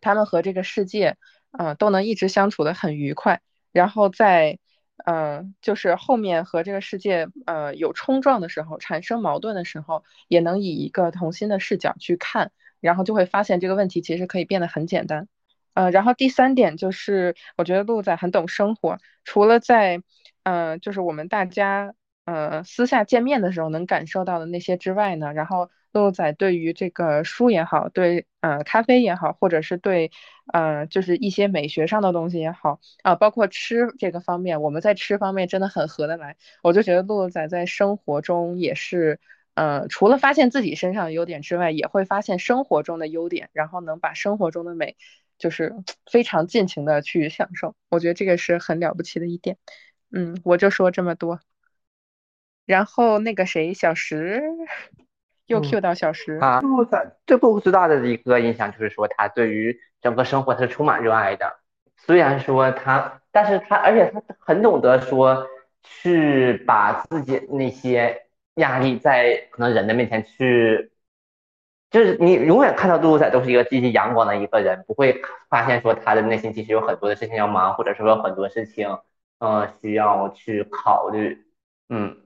[0.00, 1.16] 他们和这个世界，
[1.52, 3.42] 嗯，都能一直相处的很愉快。
[3.72, 4.58] 然后在，
[5.04, 12.52] 嗯，就是后面和这个世界，呃，有冲撞的时候，产生矛盾的时候，也能以一个童心的视角去看。
[12.84, 15.26] 然后就会发现这个问题其实可以变得很简单，
[15.72, 20.02] 呃，然后第三点就是我觉得鹿仔很懂生活，除了在，
[20.42, 21.94] 呃，就是我们大家，
[22.26, 30.10] 呃，私下见面的时候能感受到的那些之外呢，然后鹿仔对于这个书也好，对，呃，咖啡也好，或者是对，
[30.52, 39.20] 呃，就是一些美学上的东西也好，啊，包括吃这个方面，我们在吃方面真的很合得来，我就觉得鹿仔在生活中也是。
[39.54, 44.96] 呃，除了发现自己身上的优点之外，也会发现生活中的优点，然后能把生活中的美，
[45.38, 45.76] 就是
[46.10, 47.76] 非常尽情的去享受。
[47.88, 49.56] 我觉得这个是很了不起的一点。
[50.10, 51.38] 嗯，我就说这么多。
[52.66, 54.42] 然后那个谁，小石
[55.46, 56.32] 又 Q 到小石。
[56.38, 56.60] 啊，
[57.24, 61.60] 对布最大的一个印象就是说，他对于整个生活他是充满热爱的。
[61.96, 65.46] 虽然说他，但是他而且他很懂得说
[65.84, 68.23] 去把自己那些。
[68.56, 70.92] 压力在可能人的面前去，
[71.90, 78.98] 就是你永远看到杜鲁仔都是一个积极阳光的一个人，不会发现说他的内心其实有很多的事情要忙，或者说有很多事情，
[79.38, 81.46] 嗯，需要去考虑，
[81.88, 82.16] 嗯，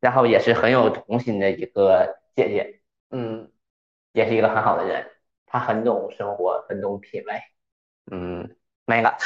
[0.00, 2.80] 然后也是很有童心的一个姐姐，
[3.10, 3.50] 嗯，
[4.12, 5.10] 也是一个很好的人，
[5.46, 7.40] 她很懂生活，很懂品味，
[8.10, 9.16] 嗯，没了。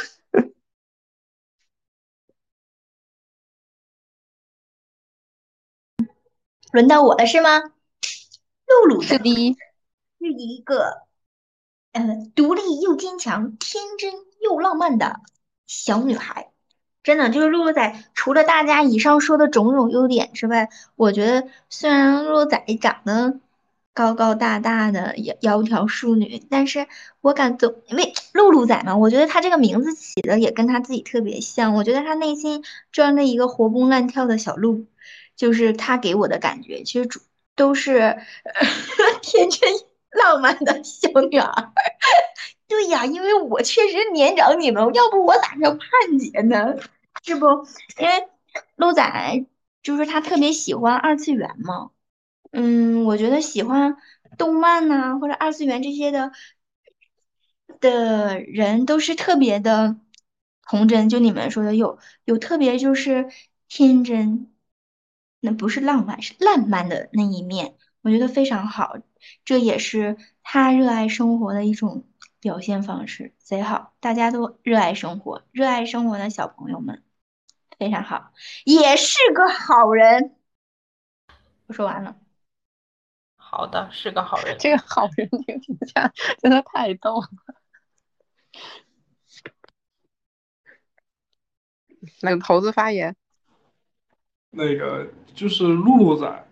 [6.73, 7.61] 轮到我了是吗？
[8.67, 11.03] 露露是第一，是一个，
[11.93, 12.03] 呃，
[12.35, 15.21] 独立又坚强、天真又浪漫的
[15.67, 16.51] 小女孩。
[17.03, 23.41] 真的，就是露露仔，除了大家以上说的种种优点之外，我觉得虽然露露仔长得
[23.93, 26.87] 高高大大的、窈窈窕淑女，但是
[27.23, 31.75] 我感总因为露露仔嘛，我觉得她这个名字起的也跟她自己特别像。
[31.75, 32.63] 我觉得她内心
[32.93, 34.85] 装着一个活蹦乱跳的小鹿。
[35.41, 37.19] 就是他给我的感觉，其实主
[37.57, 38.19] 都是
[39.23, 39.71] 天真
[40.11, 41.73] 浪漫的小女孩。
[42.69, 46.77] 对呀，因为我确实年长你们，要不我咋叫盼姐呢？
[47.25, 47.47] 是不？
[47.99, 48.29] 因为
[48.77, 49.47] 鹿仔
[49.83, 51.91] 就是他特别喜欢二次元嘛。
[52.53, 53.97] 嗯，我觉得喜欢
[54.37, 56.33] 动漫呐或者二次元这些的
[57.81, 59.97] 的人都是特别的
[60.69, 61.09] 童真。
[61.09, 63.31] 就你们说的，有有特别就是
[63.69, 64.53] 天真。
[65.41, 68.97] 那不是浪漫，是烂漫的那一面，我觉得非常好，
[69.45, 72.07] 这也是他热爱生活的一种
[72.41, 73.95] 表现方式，贼好。
[74.01, 77.03] 大家都热爱生活，热爱生活的小朋友们
[77.79, 78.33] 非常好，
[78.65, 80.37] 也是个好人。
[81.67, 82.17] 我说完了。
[83.37, 84.57] 好的，是个好人。
[84.59, 87.29] 这个好人这个评价真的太逗了。
[92.23, 93.17] 那个猴子发言。
[94.51, 96.47] 那个就是露露仔，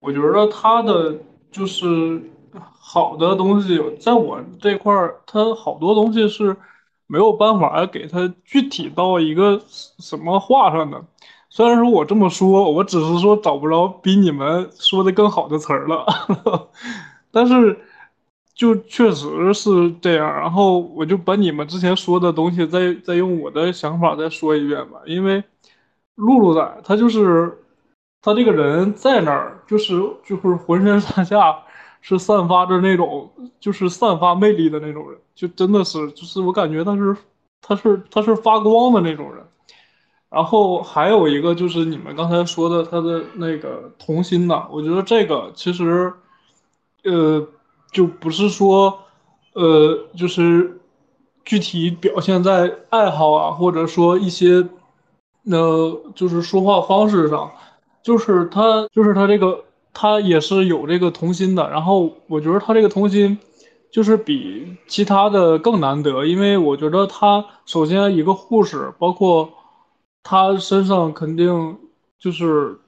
[0.00, 1.16] 我觉得他的
[1.50, 2.20] 就是
[2.78, 6.54] 好的东西，在我这块儿，他好多东西是
[7.06, 11.02] 没有办法给他具体到一个什么话上的。
[11.48, 16.04] 虽然说我这么说，我只是说找不着比你们说的更好的词儿了，
[17.32, 17.80] 但是
[18.54, 20.30] 就确实是这样。
[20.30, 25.42] 然后我就把你们之前说的东西再再用我的想法再说一遍吧，因为。
[26.16, 27.58] 露露仔，他就是
[28.24, 29.92] 他这个人在那儿，就是
[30.24, 31.54] 就是浑身上下
[32.00, 37.14] 是散发着那种，就是散发魅力的那种人，就真的是，就是我感觉他是
[37.60, 39.44] 他是他是发光的那种人。
[40.30, 46.10] 然后还有一个就是你们刚才说的他的那个童心呐，我觉得这个其实，
[47.04, 47.46] 呃，
[47.92, 49.00] 就不是说，
[49.52, 50.80] 呃，就是
[51.44, 54.66] 具体表现在爱好啊，或者说一些。
[55.46, 55.58] 那
[56.14, 57.50] 就是说话方式上，
[58.04, 61.68] 就是他，就是他这个，他也是有这个童心的。
[61.70, 63.38] 然后我觉得他这个童心，
[63.90, 69.48] 就是比其他的更难得，因为我觉得他首先一个护士，包括
[70.22, 71.78] 他身上肯定
[72.18, 72.78] 就是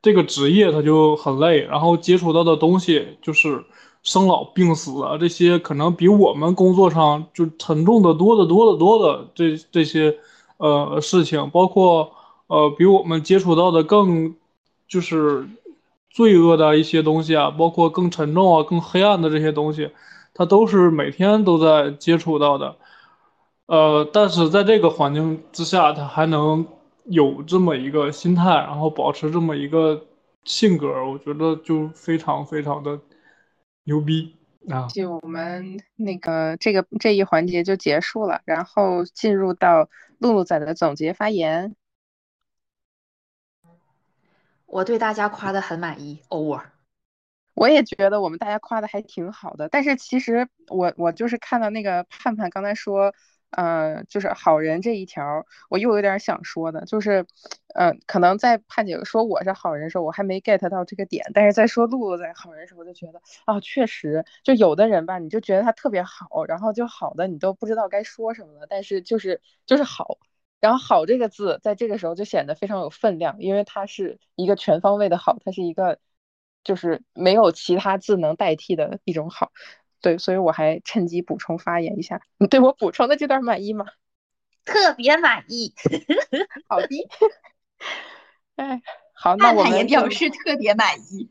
[0.00, 3.64] 这个职业他就很累，然后接触到的东西就是
[4.04, 10.16] 生老病死啊，这些可能比我们工作上就沉重的多得多得多的这这些
[10.58, 12.12] 呃事情，包括
[12.50, 14.34] 呃比我们接触到的更
[14.86, 15.46] 就是
[16.10, 19.90] 罪恶的一些东西啊，包括更沉重啊、更黑暗的这些东西，
[20.34, 22.76] 他都是每天都在接触到的。
[23.66, 26.66] 呃，但是在这个环境之下，他还能
[27.04, 30.04] 有这么一个心态，然后保持这么一个
[30.44, 33.00] 性格，我觉得就非常非常的。
[33.84, 34.36] 牛逼
[34.68, 34.86] 啊！
[34.88, 39.88] 就我们那个这个这一环节就结束了，然后进入到
[40.18, 41.74] 露露仔的总结发言。
[44.70, 46.62] 我对大家夸的很满意，over。
[47.54, 53.12] 我也觉得我们大家夸的还挺好的，但是其实我我就是看到那个盼盼刚才说。
[53.52, 57.26] 呃，就是好人这一条，我又有点想说的，就是，
[57.74, 70.18] 呃，可能在盼姐说我是好人的时候，我还没 get 到这个点，但是在说露露在好人的时候，就觉得啊，确实，就有的人吧，你就觉得他特别好，然后就好的你都不知道该说什么了，但是就是就是好，
[70.60, 75.98] 然后好这个字在这个时候就显得非常有分量，因为它是一个全方位的好，它是一个
[76.62, 79.52] 就是没有其他字能代替的一种好。
[80.02, 82.22] 对，所以我还趁机补充发言一下。
[82.38, 83.86] 你 对我补充的这段满意吗？
[84.64, 85.74] 特别满意。
[86.68, 86.88] 好的。
[88.56, 88.82] 哎，
[89.12, 91.28] 好，那我们也表示特别满意。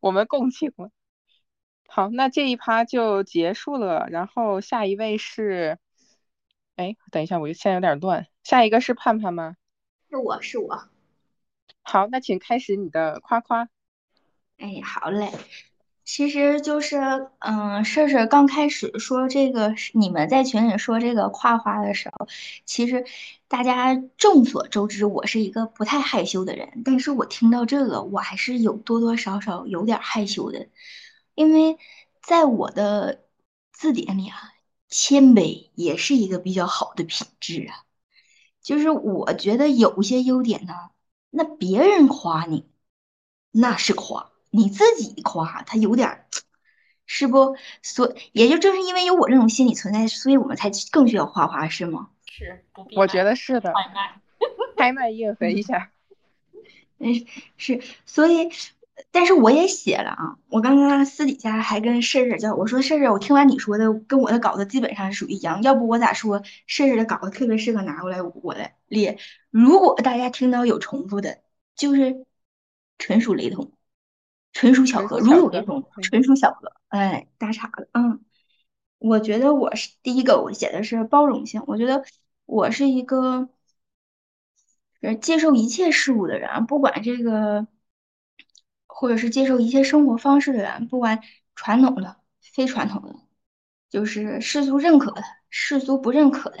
[0.00, 0.90] 我们共情了。
[1.86, 4.06] 好，那这一趴就结束了。
[4.10, 5.78] 然后下一位是，
[6.78, 8.28] 哎，等一下，我现在有点乱。
[8.44, 9.56] 下一个是盼盼吗？
[10.08, 10.84] 是我是我。
[11.82, 13.68] 好，那请开始你的夸夸。
[14.58, 15.32] 哎，好嘞。
[16.04, 22.28] 其实就是，嗯，事事刚开始说这个，你们在群里说这个夸夸的时候，
[22.64, 23.04] 其实
[23.48, 26.82] 大家众所周知，我是一个不太害羞的人。
[26.84, 30.68] 但是我听到这个，我还是有多多少少有点害羞的，
[31.34, 31.76] 因为
[32.22, 33.24] 在我的
[33.72, 34.36] 字典里啊，
[34.88, 37.84] 谦卑也是一个比较好的品质啊。
[38.62, 40.74] 就是我觉得有些优点呢，
[41.30, 42.66] 那别人夸你，
[43.50, 44.30] 那是夸。
[44.50, 46.26] 你自己夸他有点，
[47.06, 47.56] 是不？
[47.82, 52.10] 所也就正是因为有我这种心理存在，所以我们才更需要夸夸，是吗？
[52.26, 52.64] 是，
[52.96, 53.72] 我觉得是的。
[53.76, 54.20] 开麦，
[54.76, 55.90] 开麦应和一下。
[56.98, 57.26] 嗯，
[57.56, 58.50] 是，所以，
[59.10, 60.36] 但是我也写了啊。
[60.48, 65.62] 我刚刚私底下还跟事事叫我说事事，我听完你说的，跟我的稿子基本上是属于一样。
[65.62, 69.18] 要不我咋说事事的稿子特别适合拿过来我来列？
[69.50, 71.38] 如果大家听到有重复的，
[71.74, 72.26] 就是
[72.98, 73.72] 纯属雷同。
[74.52, 76.72] 纯属巧合，如有雷同，纯属巧合。
[76.88, 77.86] 哎，大岔了。
[77.92, 78.24] 嗯，
[78.98, 81.62] 我觉得我是第一个，我写的是包容性。
[81.66, 82.04] 我觉得
[82.46, 83.50] 我是一个
[85.20, 87.68] 接受一切事物的人，不管这个，
[89.00, 91.20] 或者是接受一些生活方式的人，不管
[91.54, 93.14] 传统的、非传统的，
[93.88, 96.58] 就是世俗认可的、世俗不认可的，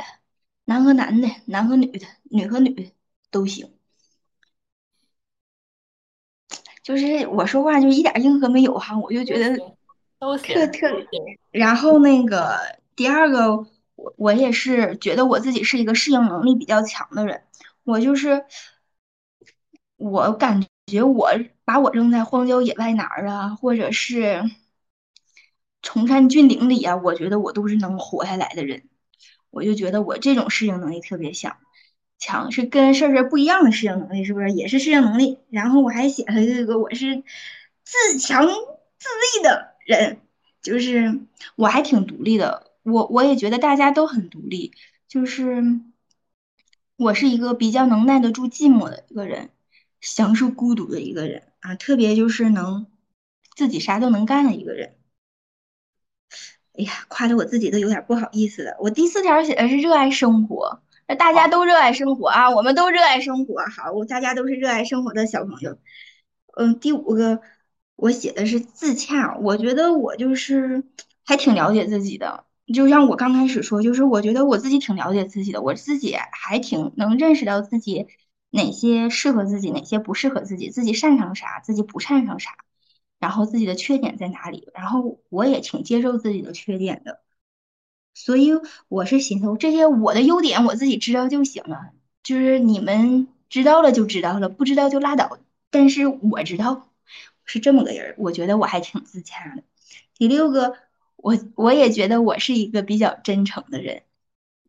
[0.64, 2.92] 男和男的、男和女的、女和女的
[3.32, 3.74] 都行。
[6.80, 9.58] 就是我说话就一点硬核没有哈，我就觉得
[10.20, 10.88] 特特。
[11.50, 12.56] 然后那个
[12.94, 13.56] 第二个，
[13.96, 17.42] 我我也是觉得我自己是一个适应能力比较强的人。
[17.82, 18.44] 我就是
[19.96, 21.30] 我感觉得我
[21.64, 24.42] 把我扔在荒郊野外哪儿啊，或者是
[25.82, 28.88] 崇山峻岭里啊，我觉得我都是能活下来的人。
[29.50, 31.56] 我就觉得我这种适应能力特别强。
[32.18, 35.38] 强是跟事儿不一样的适应能力，是不是也是适应能力？
[35.50, 37.22] 然后我还写了这个，我是
[37.84, 40.20] 自强自立的人，
[40.60, 41.20] 就是
[41.54, 42.72] 我还挺独立的。
[42.82, 44.72] 我我也觉得大家都很独立，
[45.06, 45.62] 就是
[46.96, 49.50] 我是一个比较能耐得住寂寞的一个人，
[50.00, 52.86] 享受孤独的一个人啊，特别就是能
[53.56, 54.96] 自己啥都能干的一个人。
[56.78, 58.76] 哎呀，夸的我自己都有点不好意思了。
[58.80, 60.80] 我第四条写的是热爱生活。
[61.08, 63.64] 那大家都热爱生活啊，我们都热爱生活。
[63.64, 65.78] 好，我大家都是热爱生活的小朋友。
[66.56, 67.40] 嗯，第五个
[67.96, 69.36] 我写的是自洽。
[69.38, 70.84] 我觉得我就是
[71.24, 72.44] 还挺了解自己的，
[72.74, 78.06] 就像我刚开始说，就是我觉得我自己挺了解自己的，我自己还挺能认识到自己
[78.50, 82.56] 哪些适合自己，哪些不适合自己，自己擅长啥，自己不擅长啥，
[83.18, 87.20] 然后自己的缺点在哪里，然后我也挺接受自己的缺点的。
[88.14, 88.50] 所以
[88.88, 91.92] 我是寻思，这些我的优点我自己知道就行了，
[92.22, 95.38] 就是你们知道了就知道了，不知道就拉倒。
[95.70, 96.90] 但是我知道
[97.44, 99.62] 是这么个人，我觉得我还挺自洽的。
[100.16, 100.74] 第六个，
[101.16, 104.02] 我我也觉得我是一个比较真诚的人，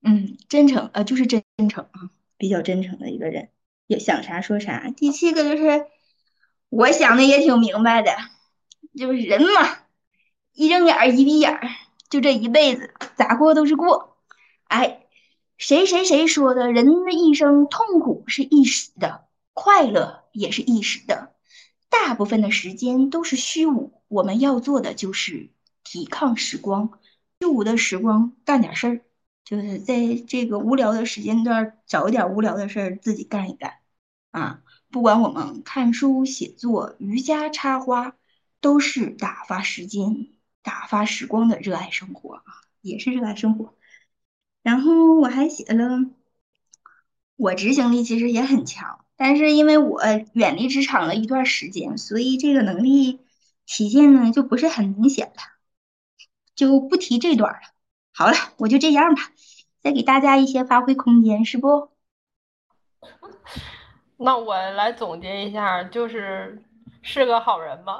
[0.03, 3.49] 嗯，真诚，呃，就是真诚啊，比较真诚的一个人，
[3.89, 4.91] 也想啥说啥。
[4.95, 5.87] 第七个就是
[6.69, 8.11] 我想的也挺明白的，
[8.95, 9.79] 就是人嘛，
[10.53, 11.59] 一睁眼一闭眼，
[12.07, 14.15] 就这一辈子咋过都是过。
[14.65, 15.07] 哎，
[15.57, 16.71] 谁谁谁说的？
[16.71, 19.25] 人的一生痛苦是一时的，
[19.55, 21.33] 快乐也是一时的，
[21.89, 24.03] 大部分的时间都是虚无。
[24.07, 25.49] 我们要做的就是
[25.83, 26.91] 抵抗时光，
[27.39, 29.01] 虚无的时光干点事儿，
[29.43, 29.95] 就是在
[30.27, 33.78] 这个无聊的时间段找一点无聊的事儿自己干一干。
[34.91, 38.15] 不管我们看书、写作、瑜伽、插花，
[38.59, 40.29] 都是打发时间、
[40.63, 42.43] 打发时光的热爱生活啊，
[42.81, 43.75] 也是热爱生活。
[44.63, 46.05] 然后我还写了，
[47.35, 50.01] 我执行力其实也很强，但是因为我
[50.33, 53.19] 远离职场了一段时间，所以这个能力
[53.65, 55.43] 体现呢就不是很明显了，
[56.55, 57.59] 就不提这段了。
[58.11, 59.31] 好了，我就这样吧，
[59.81, 61.89] 再给大家一些发挥空间，是不？
[64.21, 66.61] 那我来总结一下，就是
[67.01, 67.97] 是个好人吧。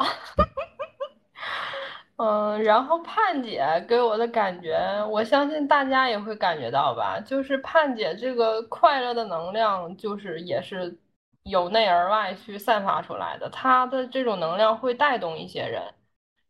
[2.17, 4.78] 嗯，然后盼姐给我的感觉，
[5.09, 10.97] 我相信大家也会感觉到吧，就是盼姐这个快乐的能量，就是也是
[11.43, 13.49] 由内而外去散发出来的。
[13.49, 15.82] 她的这种能量会带动一些人，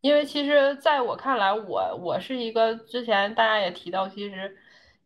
[0.01, 4.57] 因为其实在我看来，我我是一个之前大家也提到，其实。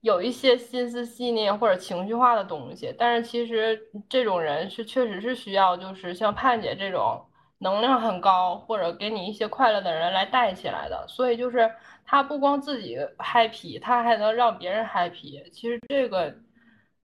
[0.03, 3.79] 有一些心思细腻或者情绪化的东西，但是其实
[4.09, 7.25] 这种人是确实是需要，就是像盼姐这种
[7.59, 11.05] 能量很高或者给你一些快乐的人来带起来的。
[11.07, 11.71] 所以就是
[12.05, 15.49] 他不光自己 happy，他还能让别人 happy。
[15.51, 16.35] 其实这个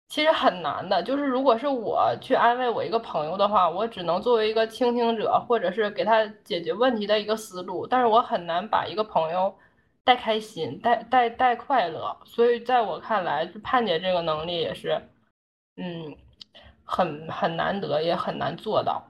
[0.09, 9.55] 其实很难的，就是如果是我去安慰我一个朋友的话，我只能作为一个倾听者，或者是给他解决问题的一个思路，但是我很难把一个朋友。
[10.03, 14.99] 带开心，带带带快乐，所以在我看来，就盼姐这个能力也是，
[15.77, 16.15] 嗯，
[16.83, 19.03] 很很难得，也很难做到。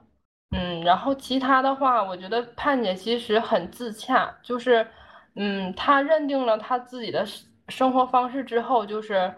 [0.50, 4.86] 嗯，然后其他的话，我觉得盼姐其实很自洽，就是，
[5.34, 7.24] 嗯，她认定了她自己的
[7.68, 9.34] 生活方式之后，就是，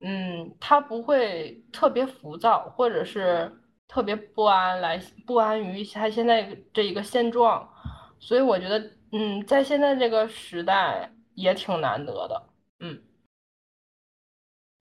[0.00, 3.50] 嗯，她不会特别浮躁，或者是
[3.88, 7.68] 特别不安，来不安于她现在这一个现状，
[8.20, 8.90] 所以我觉得。
[9.16, 12.42] 嗯，在现在这个时代也挺难得的。
[12.80, 12.98] 嗯，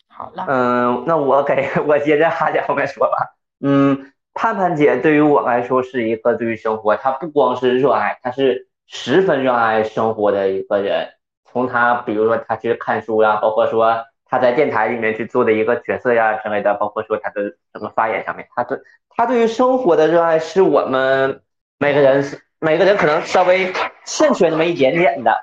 [0.07, 0.45] 好了。
[0.47, 3.35] 嗯，那我给 我接着哈姐后面说吧。
[3.59, 11.09] 嗯，盼盼姐对于我来说是一个对于生活，她不光是热爱，她是十分热爱生活的一个人。
[11.45, 18.79] 从她，比如说她去看书呀，包括说她在电台里面去做的一个角色呀之类的，包括说她的整个发言上面，她对
[19.09, 21.43] 她对于生活的热爱是我们
[21.77, 22.41] 每个人是。
[22.63, 23.73] 每个人可能稍微
[24.05, 25.37] 欠缺那么一点点的，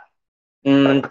[0.64, 1.04] 嗯，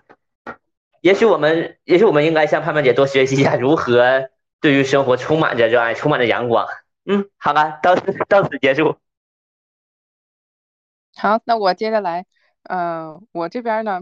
[1.02, 4.28] 也许我们，也许我们应该向盼盼姐多学习一下如何
[4.60, 6.68] 对于生活充满着热爱，充满着阳光。
[7.06, 8.98] 嗯，好吧，到此到此结束。
[11.16, 12.26] 好，那我接着来，
[12.64, 14.02] 嗯，我这边呢，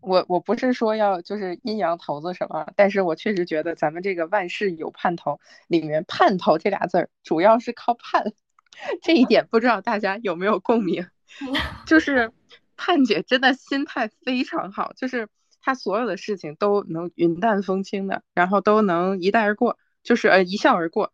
[0.00, 8.32] 我我不是说要就是阴阳头子什么，但是我确实觉得咱们这个万事有盼头里面“盼头”这俩字儿主要是靠盼，
[9.02, 11.08] 这一点不知道大家有没有共鸣？
[11.86, 12.32] 就是
[12.76, 15.28] 盼姐真的心态非常好，就是
[15.60, 21.12] 她所有的事情都能云淡风轻的，然后都能一带而过，就是呃一笑而过，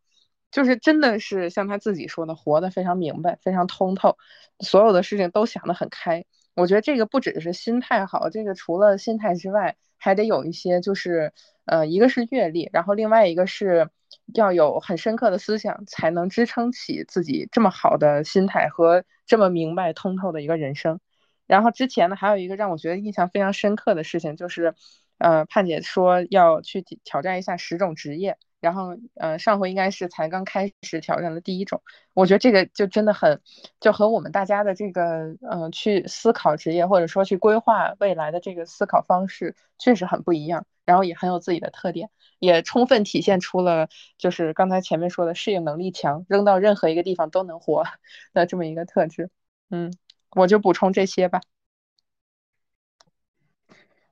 [0.51, 4.17] 就是真的是像她自己说的，活得非常明白，非常通透，
[4.61, 6.25] 所有的事情都想得很开。
[6.55, 11.33] 我觉得这个不只是心态好，这个除了心态之外，还得有一些就是
[11.65, 13.91] 呃一个是阅历，然后另外一个是。
[14.35, 21.01] 要有很深刻的思想，才能支撑起自己这么好的心态和这么明白通透的一个人生。
[21.47, 24.75] 然后之前呢，还有一个让我觉得印象非常深刻的事情，就是，
[25.19, 28.37] 呃，盼姐说要去挑战一下十种职业。
[28.61, 31.83] 然后，呃，上回应该是才刚开始挑战的第一种，
[32.15, 33.41] 我觉得这个就真的很，
[33.81, 43.89] 就和我们大家的这个，嗯，去思考职业或者说去规划未来的这个思考方式确实很不一样，然后也很有自己的特点，也充分体现出了
[44.19, 47.85] 就是刚才前面说的适应能力强，扔到任何一个地方都能活
[48.35, 49.31] 的这么一个特质。
[49.71, 49.93] 嗯，
[50.31, 51.41] 我就补充这些吧。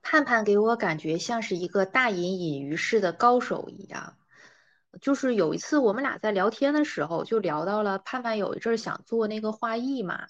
[0.02, 4.14] 盼盼给我感觉像是一个大隐隐于市的高手一样。
[5.00, 10.26] 就是有一次我们俩在聊天的时候，就聊到了盼盼有一阵想做那个花艺嘛，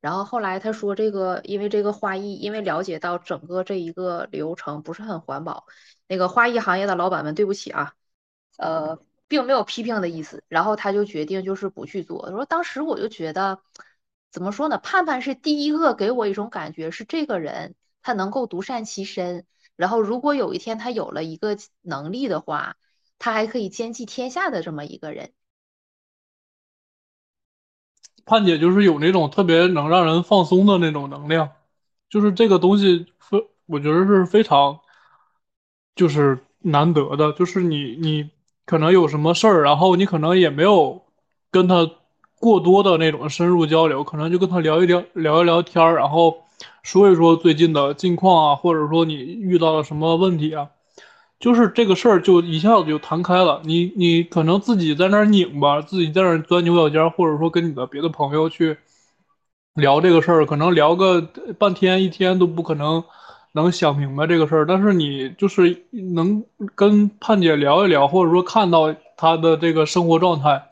[0.00, 5.66] 然后后来他说这个因为这个花艺，因为了解到整个这一个流程不是很环保，
[6.06, 7.94] 那个花艺行业的老板们对不起啊，
[8.58, 8.98] 呃，
[9.28, 12.30] 并没有批评的意思，然后他就决定就是不去做。
[12.30, 13.60] 说当时我就觉得
[14.30, 19.46] 怎么说呢，盼盼是第一个给我一种感觉是这个人他能够独善其身，
[19.76, 22.76] 然后如果有一天他有了一个能力的话。
[23.18, 25.32] 他还可以兼济天下的这么一个人，
[28.24, 31.50] 盼姐就是有那种特别能让人放松的那种能量，
[32.10, 34.80] 就是这个东西非我觉得是非常
[35.96, 38.30] 就是难得的，就是你你
[38.64, 41.02] 可能有什么事儿，然后你可能也没有
[41.50, 41.90] 跟他
[42.38, 46.44] 过多的那种深入交流，可能就跟他聊一聊聊一聊天儿，然后
[46.82, 50.70] 说一说最近的近况啊，或者说你遇到了什么问题啊。
[51.40, 58.76] 就是这个事儿就一下子就弹开了，你你可能自己在那儿拧吧，自己在那儿钻牛角尖，或者说跟你的别的朋友去
[59.74, 61.20] 聊这个事儿，可能聊个
[61.58, 63.04] 半天一天都不可能
[63.52, 64.66] 能想明白这个事儿。
[64.66, 70.70] 但是你就是能跟盼姐聊一聊，或者说看到她的这个生活状态，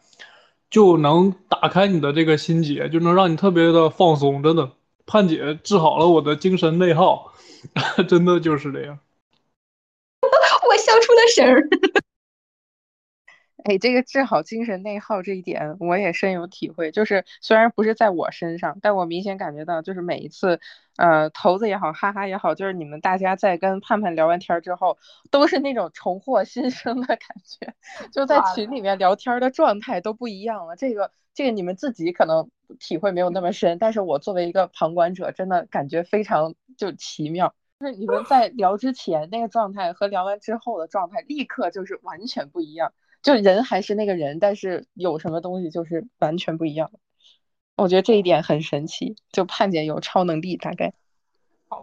[0.68, 4.42] 就能打开你的这个心结，就能让你特别的放松。
[4.42, 4.72] 真的，
[5.06, 7.32] 盼姐治好了我的精神内耗，
[8.08, 8.98] 真的就是这样。
[10.86, 11.68] 我笑出了声儿。
[13.64, 16.92] 哎，这个治好精神内耗这一点，我也深有体会。
[16.92, 20.60] 就是虽然不是在我身上，但我明显感觉到，就是每一次，
[20.96, 24.98] 呃，头子也好，哈哈也好，就是你们大家在跟盼盼聊完天之后，
[25.32, 27.74] 都是那种重获新生的感觉，
[28.12, 30.76] 就在群里面聊天的状态都不一样了。
[30.76, 37.52] 这个，这个你们自己可能体会没有那么深，但是我作为一个旁观者，真的感觉非常就奇妙。
[37.78, 42.94] 就是你们在聊之前那个状态和聊完之后的状态，立刻就是完全不一样。
[43.22, 46.90] 就人还是那个人，但是有什么东西就是完全不一样。
[47.76, 49.16] 我觉得这一点很神奇。
[49.30, 50.94] 就盼姐有超能力，大概。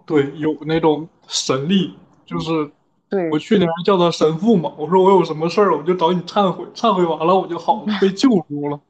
[0.07, 2.71] 对，有那种神力，就是
[3.09, 8.81] 对我去年叫他神父嘛，我说我有什么事儿，我就找你忏悔，忏悔完了我就好了，被 救赎了。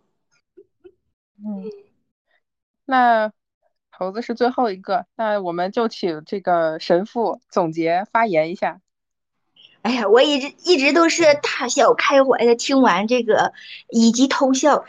[1.43, 1.65] 嗯，
[2.85, 3.33] 那。
[4.03, 8.79] 猴子是最后一个，那我们就请这个神父总结发言一下。
[9.81, 13.51] 哎呀，我一直一直都是大笑开怀的，听完这个
[13.89, 14.85] 以及偷笑。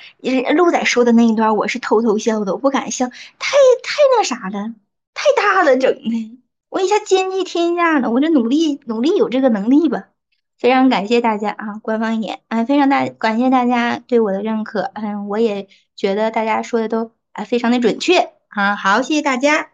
[0.55, 4.73] 鹿仔说的那一段，我是偷偷笑的，我不敢笑，太太那啥了，
[5.13, 6.39] 太大了，整的
[6.69, 8.11] 我一下兼济天下了。
[8.11, 10.11] 我这努力努力有这个能力吧。
[10.57, 14.93] 非常感谢大家啊，官方演啊，非常大感谢大家对我的认可。
[14.95, 18.33] 嗯，我也觉得大家说的都啊非常的准确。
[18.55, 19.73] 啊，好，谢谢大家。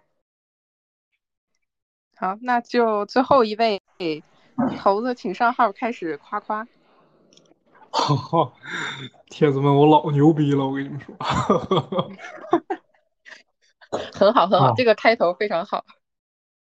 [2.17, 3.83] 好，那就最后一位
[4.79, 6.67] 猴子，请上号开始夸夸。
[7.91, 8.55] 哈哈，
[9.29, 11.15] 铁子们，我老牛逼了，我跟你们说。
[14.15, 15.85] 很好，很好，这个开头非常好。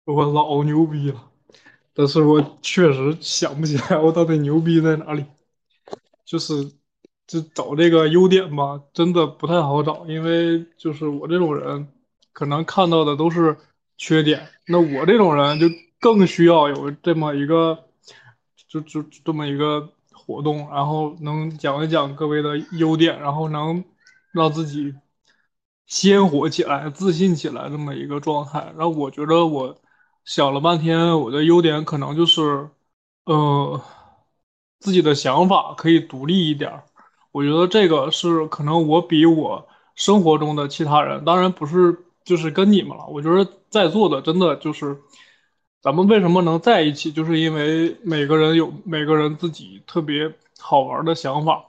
[0.06, 1.32] 我老牛逼了，
[1.94, 5.26] 但是我确实想不起来我到底牛逼在哪里，
[6.24, 6.72] 就是。
[7.28, 11.92] 就找这个优点吧，真的不太好找，因为就是我这种人。
[12.36, 13.58] 可能看到的都是
[13.98, 15.68] 缺点，那我这种人就
[16.02, 17.86] 更需要有这么一个，
[18.68, 23.82] 就就这么一个活动，然后能讲一讲各位的优点，然后能
[24.34, 24.94] 让自己
[25.86, 28.74] 鲜活起来、自信起来这么一个状态。
[28.78, 29.80] 然后我觉得我
[30.26, 32.70] 想了半天，我的优点可能就是，
[33.24, 33.82] 呃，
[34.80, 36.84] 自己的想法可以独立一点。
[37.32, 39.66] 我觉得这个是可能我比我
[39.96, 42.02] 生活中的其他人，当然不是。
[42.26, 44.98] 就是跟你们了，我觉得在座的真的就是，
[45.82, 51.64] 咱们为什么能在一起，就是因为每个人有每个人自己特别好玩的想法。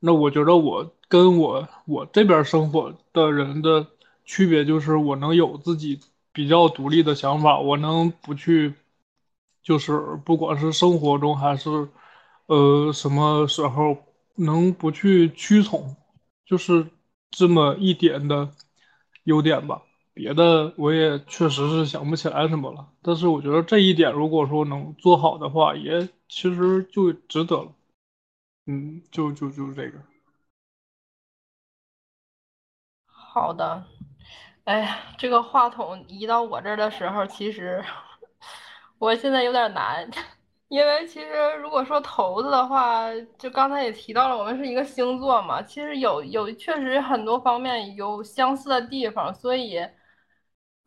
[0.00, 3.86] 那我觉得我跟我我这边生活的人的
[4.24, 6.00] 区别就是，我能有自己
[6.32, 8.72] 比较独立的想法，我能不去，
[9.62, 11.88] 就是不管是生活中还是，
[12.46, 13.98] 呃，什么时候
[14.36, 15.96] 能不去屈从，
[16.46, 16.86] 就是
[17.30, 18.48] 这么一点的
[19.24, 19.82] 优点吧。
[20.18, 27.72] 别的我也确实是想不起来什么了，但是我觉得这一点如果说能做好的话，也其实就值得了。
[28.66, 29.98] 嗯，就就就这个。
[33.06, 33.84] 好的，
[34.64, 37.84] 哎呀，这个话筒移到我这儿的时候，其实
[38.98, 40.10] 我现在有点难，
[40.66, 41.28] 因为其实
[41.62, 43.04] 如果说头子的话，
[43.38, 49.78] 就刚才也提到了，我们是一个星座嘛，其实有有确实很多方面有相似的地方，所以。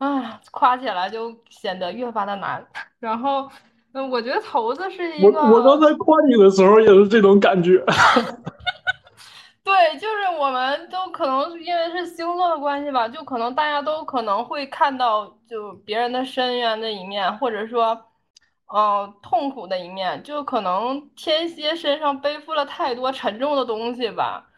[0.02, 2.66] 啊，夸起来就显得越发的难。
[2.98, 3.48] 然后，
[3.92, 5.38] 嗯，我觉得头子是一个。
[5.40, 7.78] 我我刚才夸你的时候也是这种感觉。
[9.62, 17.96] 对，就是我们都可能因为是星座的关系吧，就可能大家都可能会看到就别人的深渊的一面，或者说，
[18.74, 24.48] 嗯，痛苦的一面，就可能天蝎身上背负了太多沉重的东西吧。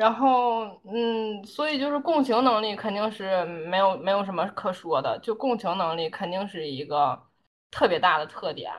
[0.00, 7.20] 然后，嗯，所以就是共情能力肯定是没有没有什么可说的，就共情能力肯定是一个
[7.70, 8.72] 特别大的特点。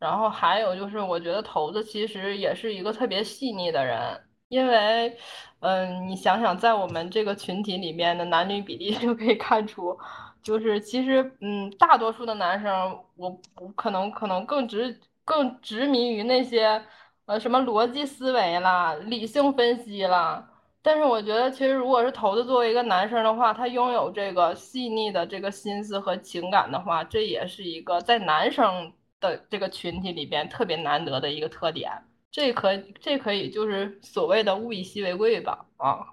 [0.00, 5.16] 然后还有就是，我觉得头子其实也是一个特别细腻的人，因为，
[5.60, 9.96] 嗯，你想想，在我们这个群体里面的男女比例就可以看出，
[10.42, 13.30] 就是其实，嗯，大多数的男生，我
[13.60, 16.84] 我可能可能更执更执迷于那些，
[17.26, 20.50] 呃，什么逻辑思维啦、理性分析啦。
[20.86, 31.90] 但是我觉得，其实如果是头子作为一个男生的话，他拥有这个细腻的这个心思和情感的话，这也是一个在男生的这个群体里边特别难得的一个特点。
[32.30, 35.64] 这可这可以就是所谓的物以稀为贵吧？
[35.78, 36.04] 啊，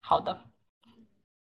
[0.00, 0.40] 好的，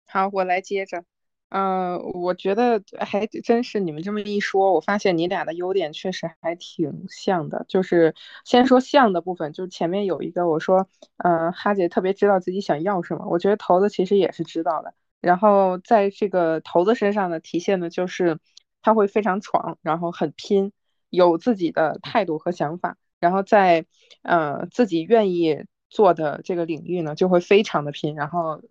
[0.07, 1.06] 好，我来接着。
[1.53, 7.65] 嗯，我觉得还真是你们这么一说，我发现你俩的优点确实还挺像的。
[7.68, 8.15] 就是
[8.45, 10.88] 先说像的部分，就是前面有一个我说，
[11.18, 14.94] 嗯，哈姐特别知道自己想要什么，我觉得头子其实也是知道的。
[15.19, 18.40] 然后在这个头子身上呢，体现的就是
[18.82, 20.72] 他会非常闯，然后很拼，
[21.10, 23.86] 有自己的态度和想法，然后在
[24.22, 28.61] 呃自己愿意做的这个领域呢，就会非常的拼，然后。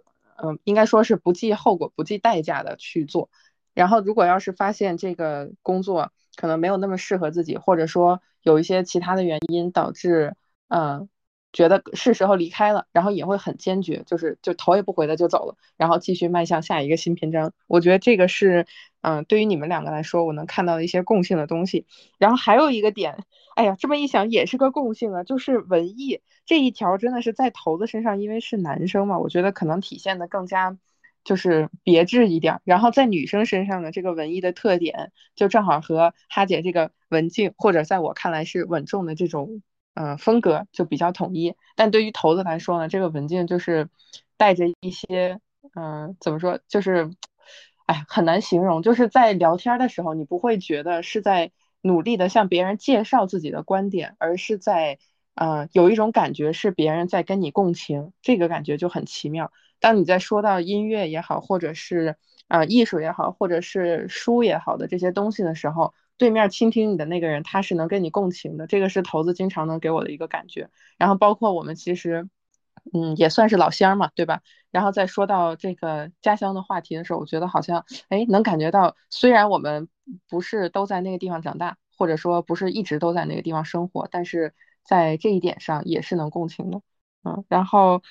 [0.43, 3.31] 嗯，应该说是不计后果、不计代价的去做。
[3.75, 10.35] 然后，如果要是发现这个工作可能没有那么适合自己，或者说有一些其他的原因导致，
[10.69, 11.09] 嗯，
[11.53, 17.53] 觉得是时候离开了，然后也会很坚决，就是就头也不回的就走了，然后继续迈向下一个新篇章。
[17.67, 18.67] 我觉得这个是，
[19.01, 21.87] 嗯，对于你们两个来说，我能看到的一些共性的东西。
[22.19, 23.25] 然后还有一个点，
[23.57, 26.21] 哎呀，这么一想也是个共性啊，就是文艺。
[26.47, 30.77] 这一条真的是在头子身上，因为是男生嘛，我觉得可能体现的更加
[31.25, 32.61] 就是别致一点。
[32.65, 39.63] 然后在女生身上呢，这个文艺的特点就正好和哈姐这个文静或者在我看来是稳重的这种
[39.95, 41.55] 嗯风格就比较统一。
[41.77, 43.89] 但对于头子来说呢，这个文静就是
[44.37, 45.41] 带着一些
[45.75, 47.11] 嗯怎么说，就是
[47.87, 51.53] 哎很难形容，就是在聊天的时候，你不会觉得是在
[51.83, 54.99] 努力的向别人介绍自己的观点，而是在。
[55.37, 59.53] 嗯，有一种感觉是别人在跟你共情，这个感觉就很奇妙。
[59.79, 70.69] 当你在说到音乐也好，或者是啊艺术也好，或者是书也好的这些东西的时候，对面倾听你的那个人他是能跟你共情的，这个是投资经常能给我的一个感觉。
[70.99, 72.29] 然后包括我们其实，
[72.93, 74.43] 嗯，也算是老乡嘛，对吧？
[74.71, 79.89] 然后在说到这个家乡的话题的时候，我觉得好像哎能感觉到，虽然我们
[80.29, 84.55] 不是都在那个地方长大，或者说不是一直都在那个地方生活，但是。
[84.83, 86.81] 在这一点上也是能共情的，
[87.23, 88.03] 嗯，然后，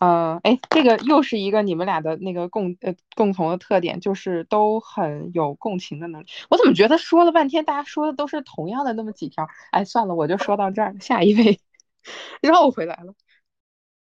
[0.00, 6.26] 嗯，哎，这个又是一个你们俩的那个共呃共同的特点，就是都很有共情的能力。
[6.48, 9.46] 我怎么觉得说了半天，大家说的都是同样的那么几条？
[9.70, 11.60] 哎，算了，我就说到这儿，下一位
[12.42, 13.14] 绕回来了。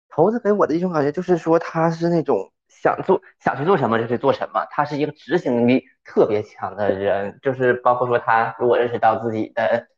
[0.08, 9.88] 猴子给我的一种感觉就是说，他是那种想做想去做什么就去做什么，他是一个执行力特别强的人，就是包括说他如果认识到自己的。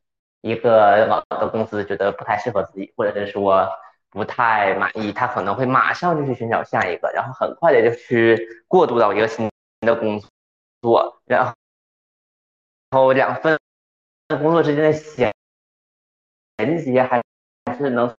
[0.47, 3.67] 一个老的公司觉得不太适合自己，或者是说
[4.15, 9.51] 不太满意，他可能会马上就去寻找下一个，然后很快的就去过渡到一个新
[9.81, 10.23] 的工
[10.81, 11.53] 作，然
[12.93, 13.59] 后两份
[14.29, 15.35] 工作之间的衔
[16.59, 17.21] 衔接还
[17.77, 18.15] 是能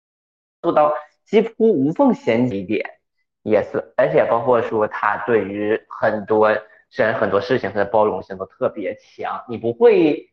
[0.62, 0.94] 做到
[1.24, 3.00] 几乎无缝衔接一点，
[3.44, 6.52] 也是，而且包括说他对于很多
[6.92, 10.30] 人很多事情他的包容性都特别强，你不会。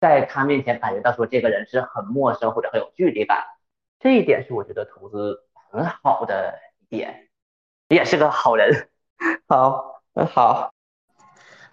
[0.00, 3.44] 在他面前感觉到说这个人是很陌生或者很有距离感，
[4.00, 5.38] 这一点是我觉得投资
[5.70, 7.28] 很好的一点，
[7.88, 8.88] 也是个好人。
[9.46, 10.72] 好，很好。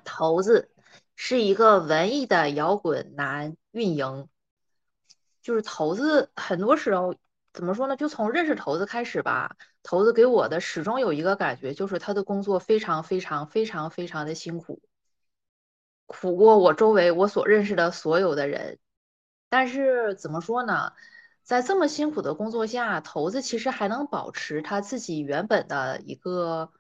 [0.04, 0.70] 投资
[1.16, 4.28] 是一个文艺的摇滚男运营，
[5.42, 7.16] 就是投资很多时候
[7.54, 7.96] 怎么说呢？
[7.96, 14.82] 就从认识投资开始吧，投资给我的始终有一个感觉，就是他的工作非常非常非常非常的辛苦。
[16.06, 18.80] 苦过我周围我所认识的所有的人，
[19.50, 20.92] 但是怎么说呢，
[21.48, 26.74] 在这么辛苦的工作下，头子其实还能保持他自己原本的一个，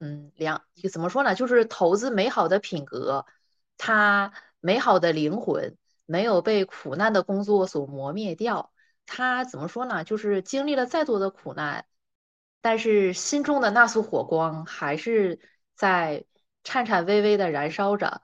[0.00, 3.26] 嗯，良，怎么说呢，就是投资美好的品格，
[3.76, 5.76] 他美好的灵魂
[6.06, 8.72] 没有被苦难的工作所磨灭掉。
[9.04, 11.84] 他怎么说呢，就是经历了再多的苦难，
[12.62, 15.38] 但是心中的那束火光还是
[15.74, 16.24] 在
[16.64, 18.22] 颤颤巍巍的燃烧着。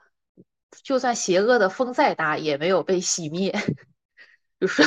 [0.83, 3.55] 就算邪恶的风再大，也没有被熄灭。
[4.59, 4.87] 就 说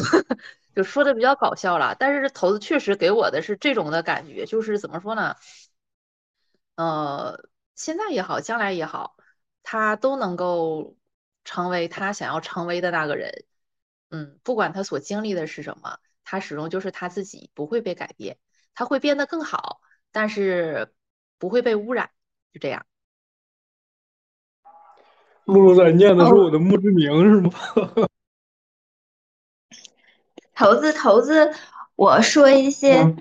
[0.78, 5.36] 就说的比较搞笑了，但是投资确实给我的是这种的感觉，就是怎么说呢？
[6.76, 9.16] 呃，现在也好，将来也好，
[9.64, 10.96] 他都能够
[11.44, 13.46] 成为他想要成为的那个人。
[14.12, 18.38] 嗯，不管他所经历的是什么，他始终就是他自己，不会被改变。
[18.76, 19.82] 他会变得更好，
[20.12, 20.94] 但是
[21.40, 22.12] 不会被污染。
[22.54, 22.86] 就这样。
[25.46, 27.52] 露露在念的是我的墓志铭是吗？
[30.58, 31.54] 投资投资，
[31.96, 33.16] 我说一些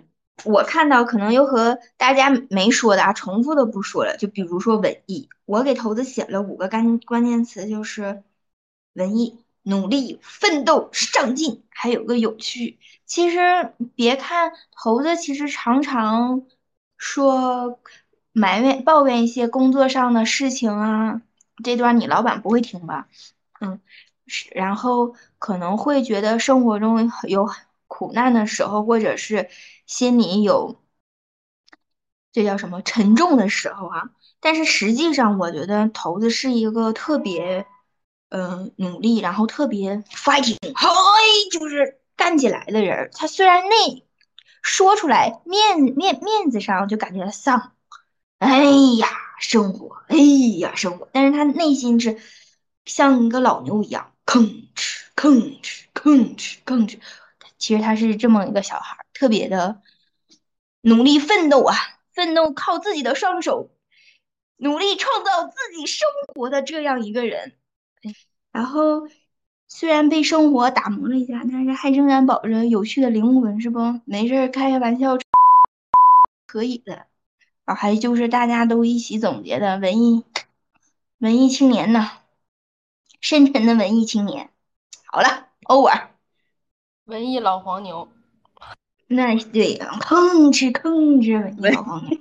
[0.45, 4.17] 我看到可能又和大家没说的啊，重复的不说了。
[4.17, 8.23] 就比如说文艺，我给头子写了五个关关键词，就是
[8.95, 12.79] 文艺、努力、奋斗、上进，还有个有趣。
[13.05, 16.43] 其实别看头子，其实常常
[16.97, 17.79] 说
[18.33, 21.21] 埋怨、抱怨一些工作上的事情啊。
[21.63, 23.09] 这段你老板不会听吧？
[23.61, 24.06] 嗯，是，
[24.53, 27.49] 然后可能会觉得生活中有
[27.87, 29.49] 苦难的时候，或者是
[29.87, 30.77] 心里有
[32.33, 34.11] 这叫什么沉重的时候啊。
[34.41, 37.67] 但是实际上，我觉得头子是一个特别
[38.29, 40.89] 嗯努力，然后特别 fighting，嗨，
[41.51, 43.11] 就是干起来的人。
[43.15, 44.05] 他虽然那
[44.63, 47.73] 说出来面面面子上就感觉丧，
[48.39, 48.65] 哎
[48.99, 49.09] 呀。
[49.39, 51.11] 生活，哎呀，生活！
[51.13, 52.17] 但是他内心是
[52.87, 56.99] 像一个老牛一样，吭哧吭哧吭哧吭哧。
[57.59, 59.81] 其实他是这么一个小孩，特别的
[60.83, 61.75] 努力奋斗啊，
[62.13, 63.71] 奋斗靠自己的双手，
[64.57, 67.55] 努力创造自己生活的这样一个人。
[68.53, 69.09] 然后
[69.69, 74.01] 虽然被生活打磨了一下，但是还仍然保着有趣的灵魂，是不？
[74.05, 75.17] 没事开开玩笑，
[76.47, 77.07] 可以的。
[77.65, 80.25] 啊，还就是大家都一起总结的文艺
[81.19, 82.11] 文艺青年呢，
[83.29, 84.51] 深沉的文艺青年。
[85.07, 86.11] 好了，over。
[87.07, 88.07] 文艺老黄牛。
[89.09, 92.19] 那对，吭哧吭哧，文艺老黄牛。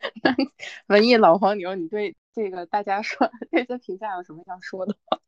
[0.88, 5.18] 文艺老黄牛，你对这个大家说 这些评价有什么要说的吗？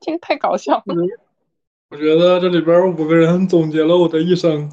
[0.00, 0.94] 这个太搞笑了。
[1.88, 4.70] 我觉得这里边五个人总结了我的一生。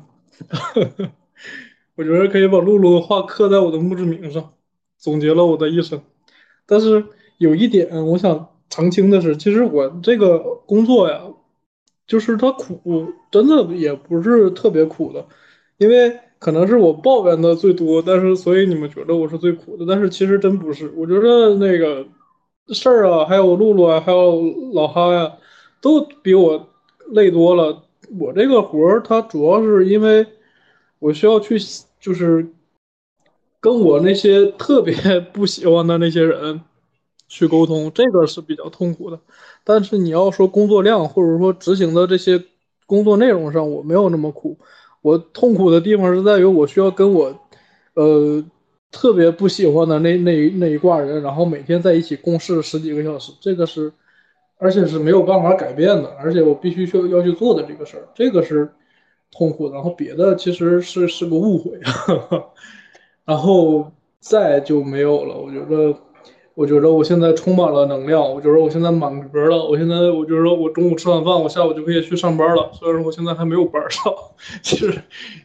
[1.96, 4.54] 我觉得可以把露露的话刻在我的墓志铭上，
[5.00, 6.04] 总结了我的一生。
[6.68, 7.04] 但是
[7.44, 11.22] 有一点我想澄清的是，其实我这个工作呀，
[12.08, 12.80] 就是它苦，
[13.32, 15.26] 真的也不是特别苦的。
[15.78, 19.86] 因为可能是我抱怨的最多，但是所以你们觉得我是最苦的。
[19.88, 22.06] 但是其实真不是，我觉得那个
[22.70, 24.42] 事儿啊，还有露露啊，还有
[24.74, 25.34] 老哈呀，
[25.82, 26.70] 都比我
[27.12, 27.84] 累多了。
[28.20, 30.26] 我这个活儿，它主要是因为。
[31.00, 31.58] 我需要去，
[32.00, 32.48] 就是
[33.60, 34.96] 跟我那些特别
[35.34, 36.62] 不喜欢的那些人
[37.34, 39.20] 去沟通，这个是比较痛苦的。
[39.64, 42.44] 但是你要说工作量，或者说执行的这些
[42.86, 44.56] 工作内容上，我没有那么苦。
[45.02, 47.36] 我痛苦的地方是在于我需要跟我，
[47.96, 48.44] 呃，
[48.92, 53.92] 特别不喜欢的那那那一挂人，然后每天在一起共事十几个小时，这个是，
[54.58, 58.70] 而且是没有办法改变的，而且我必须需要要去做的这个事儿，这个是。
[59.36, 61.72] 痛苦的，然后别的其实是是个误会，
[63.26, 65.36] 然后再就没有了。
[65.36, 65.92] 我觉得，
[66.56, 69.66] 我觉得我现在充满了能量，我觉得我现在满格了。
[69.68, 72.70] 我现在我觉得我中午吃完饭，我下午就可以去上班了。
[72.74, 74.14] 虽然说我现在还没有班上，
[74.62, 75.02] 其实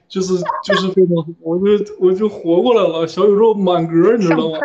[0.06, 4.58] 就是就是非常，我就我就活过来了，小宇宙满格，你知道吗？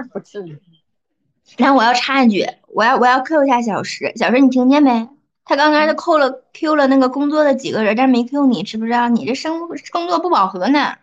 [1.57, 5.07] 然后我要插一句，我要我要 Q 一下小石，小石你听见没？
[5.45, 9.07] 他刚才就扣了 Q 了那个工作的几个人，但是没 Q 你，知不知道？
[9.09, 9.61] 你这生
[9.91, 10.95] 工作不饱和呢，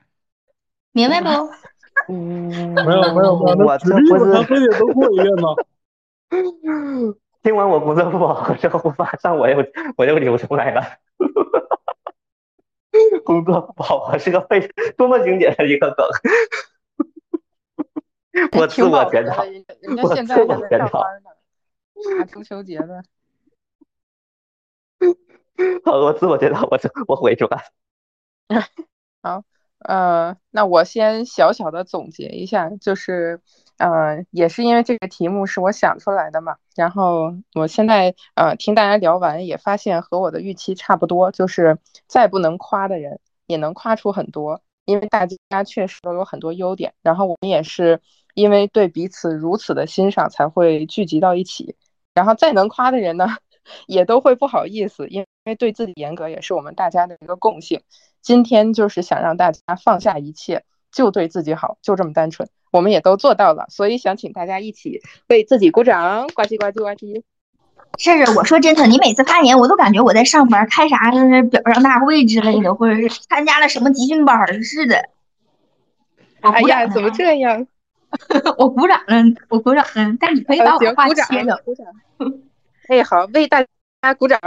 [0.93, 1.29] 明白不？
[2.09, 5.55] 嗯，没有没有没有，我这不是非得都过一遍吗？
[7.43, 9.65] 听完我工作不饱和之后，马上我又
[9.97, 10.83] 我又流出来了。
[13.25, 16.07] 工作不饱和是个非多么经典的一个梗。
[18.57, 19.43] 我自我检讨，
[20.03, 21.05] 我自我检讨。
[22.19, 23.03] 大中秋节的。
[25.85, 27.61] 好，我自我介绍，我我回去吧。
[29.21, 29.43] 好，
[29.81, 33.41] 呃，那我先小小的总结一下，就是，
[33.79, 48.01] 呃，也是因为这个题目是我想出来的嘛，然后我现在呃听大家聊完，也发现和我的预期差不多，就是再不能夸的人也能夸出很多，因为大家确实都有很多优点，然后我们也是
[48.35, 51.77] 因为对彼此如此的欣赏才会聚集到一起，
[52.15, 53.27] 然后再能夸的人呢。
[53.87, 57.83] 也都会不好意思，因为对自己严格也是我们大家的一个共性。
[58.23, 62.49] 今天就是想让大家放下一切，就对自己好，就这么单纯。
[62.71, 67.23] 我们也都做到了，所以想请大家一起为自己鼓掌，呱唧呱唧呱唧。
[67.99, 75.09] 是是，我说真的，你每次发言，我都感觉我在上班，开啥就是表彰大会之类的，或者是参加了什么集训班似的。
[76.43, 77.67] 哎呀，怎么这样？
[78.59, 79.17] 我鼓掌了，
[79.49, 81.61] 我鼓掌了，但你可以把我的话切了。
[81.65, 81.87] 鼓掌。
[82.89, 83.65] 哎，好，为大
[84.03, 84.39] 家鼓掌。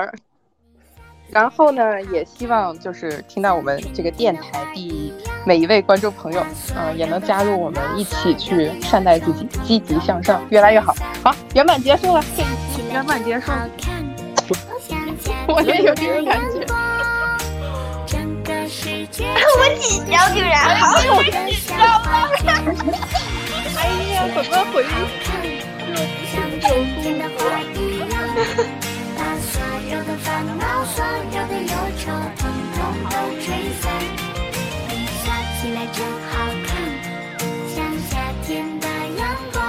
[1.34, 5.12] 然后呢，也希望就是听到我们这个电台第
[5.46, 6.46] 每一位观众朋友，
[6.76, 10.96] 嗯，也能加入我们一起去善待自己，积极向上，越来越好。
[11.24, 12.46] 好，圆满结束了，这一
[12.76, 13.52] 期圆满结束。
[15.48, 16.66] 我也有这种感觉。
[19.80, 21.34] 紧张，居然好 紧
[21.68, 22.72] 张了。
[23.78, 23.82] 哎
[24.14, 24.90] 呀，怎么回事？
[26.64, 26.80] 把所有
[27.18, 27.24] 的
[30.34, 33.94] 烦恼、所有的忧愁，统统都吹散。
[34.90, 35.30] 你笑
[35.62, 36.32] 起来真好
[36.66, 36.72] 看，
[37.70, 37.78] 像
[38.10, 39.22] 夏天的阳
[39.54, 39.62] 光。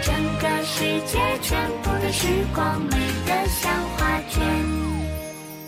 [0.00, 2.96] 整个世界全部的时光，美
[3.26, 4.40] 得像画卷。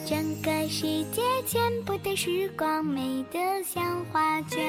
[0.06, 4.62] 整个世界全部的时光，美得像画卷。